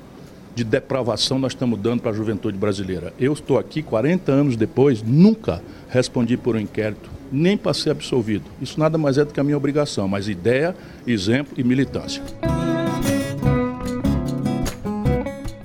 de 0.55 0.63
depravação 0.63 1.37
nós 1.37 1.51
estamos 1.51 1.77
dando 1.79 2.01
para 2.01 2.11
a 2.11 2.13
juventude 2.13 2.57
brasileira. 2.57 3.13
Eu 3.19 3.33
estou 3.33 3.59
aqui 3.59 3.83
40 3.83 4.31
anos 4.31 4.55
depois, 4.55 5.03
nunca 5.03 5.61
respondi 5.89 6.37
por 6.37 6.55
um 6.55 6.59
inquérito, 6.59 7.09
nem 7.31 7.57
para 7.57 7.73
ser 7.73 7.89
absolvido. 7.91 8.45
Isso 8.61 8.79
nada 8.79 8.97
mais 8.97 9.17
é 9.17 9.25
do 9.25 9.33
que 9.33 9.39
a 9.39 9.43
minha 9.43 9.57
obrigação, 9.57 10.07
mas 10.07 10.29
ideia, 10.29 10.75
exemplo 11.05 11.53
e 11.57 11.63
militância. 11.63 12.23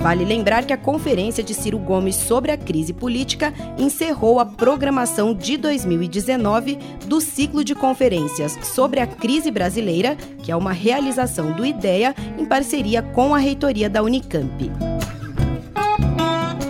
Vale 0.00 0.24
lembrar 0.24 0.64
que 0.64 0.72
a 0.72 0.78
conferência 0.78 1.44
de 1.44 1.52
Ciro 1.52 1.78
Gomes 1.78 2.16
sobre 2.16 2.50
a 2.50 2.56
crise 2.56 2.90
política 2.90 3.52
encerrou 3.76 4.40
a 4.40 4.46
programação 4.46 5.34
de 5.34 5.58
2019 5.58 6.78
do 7.06 7.20
ciclo 7.20 7.62
de 7.62 7.74
conferências 7.74 8.58
sobre 8.62 8.98
a 8.98 9.06
crise 9.06 9.50
brasileira, 9.50 10.16
que 10.42 10.50
é 10.50 10.56
uma 10.56 10.72
realização 10.72 11.52
do 11.52 11.66
IDEA 11.66 12.14
em 12.38 12.46
parceria 12.46 13.02
com 13.02 13.34
a 13.34 13.38
reitoria 13.38 13.90
da 13.90 14.02
Unicamp. 14.02 14.72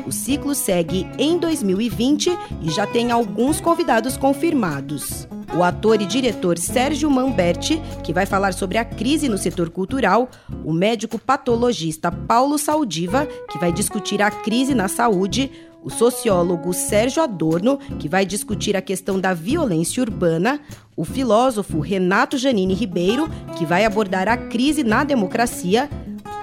O 0.05 0.11
ciclo 0.11 0.53
segue 0.53 1.07
em 1.17 1.39
2020 1.39 2.37
e 2.63 2.71
já 2.73 2.85
tem 2.85 3.13
alguns 3.13 3.61
convidados 3.61 4.17
confirmados 4.17 5.29
o 5.57 5.63
ator 5.63 6.01
e 6.01 6.07
diretor 6.07 6.59
Sérgio 6.59 7.11
Mamberti, 7.11 7.81
que 8.03 8.13
vai 8.13 8.27
falar 8.27 8.53
sobre 8.53 8.79
a 8.79 8.85
crise 8.85 9.29
no 9.29 9.39
setor 9.39 9.71
cultural, 9.71 10.29
o 10.65 10.73
médico 10.73 11.19
patologista 11.19 12.11
Paulo 12.11 12.59
Saldiva, 12.59 13.27
que 13.51 13.59
vai 13.59 13.73
discutir 13.73 14.23
a 14.23 14.31
crise 14.31 14.75
na 14.75 14.89
saúde, 14.89 15.51
o 15.83 15.91
sociólogo 15.91 16.73
Sérgio 16.73 17.23
Adorno, 17.23 17.79
que 17.99 18.09
vai 18.09 18.27
discutir 18.27 18.77
a 18.77 18.83
questão 18.83 19.19
da 19.19 19.33
violência 19.33 20.03
urbana, 20.03 20.61
o 20.97 21.05
filósofo 21.05 21.81
Renato 21.81 22.37
Janine 22.37 22.75
Ribeiro, 22.75 23.29
que 23.57 23.65
vai 23.65 23.85
abordar 23.85 24.29
a 24.29 24.37
crise 24.37 24.85
na 24.85 25.05
democracia, 25.05 25.89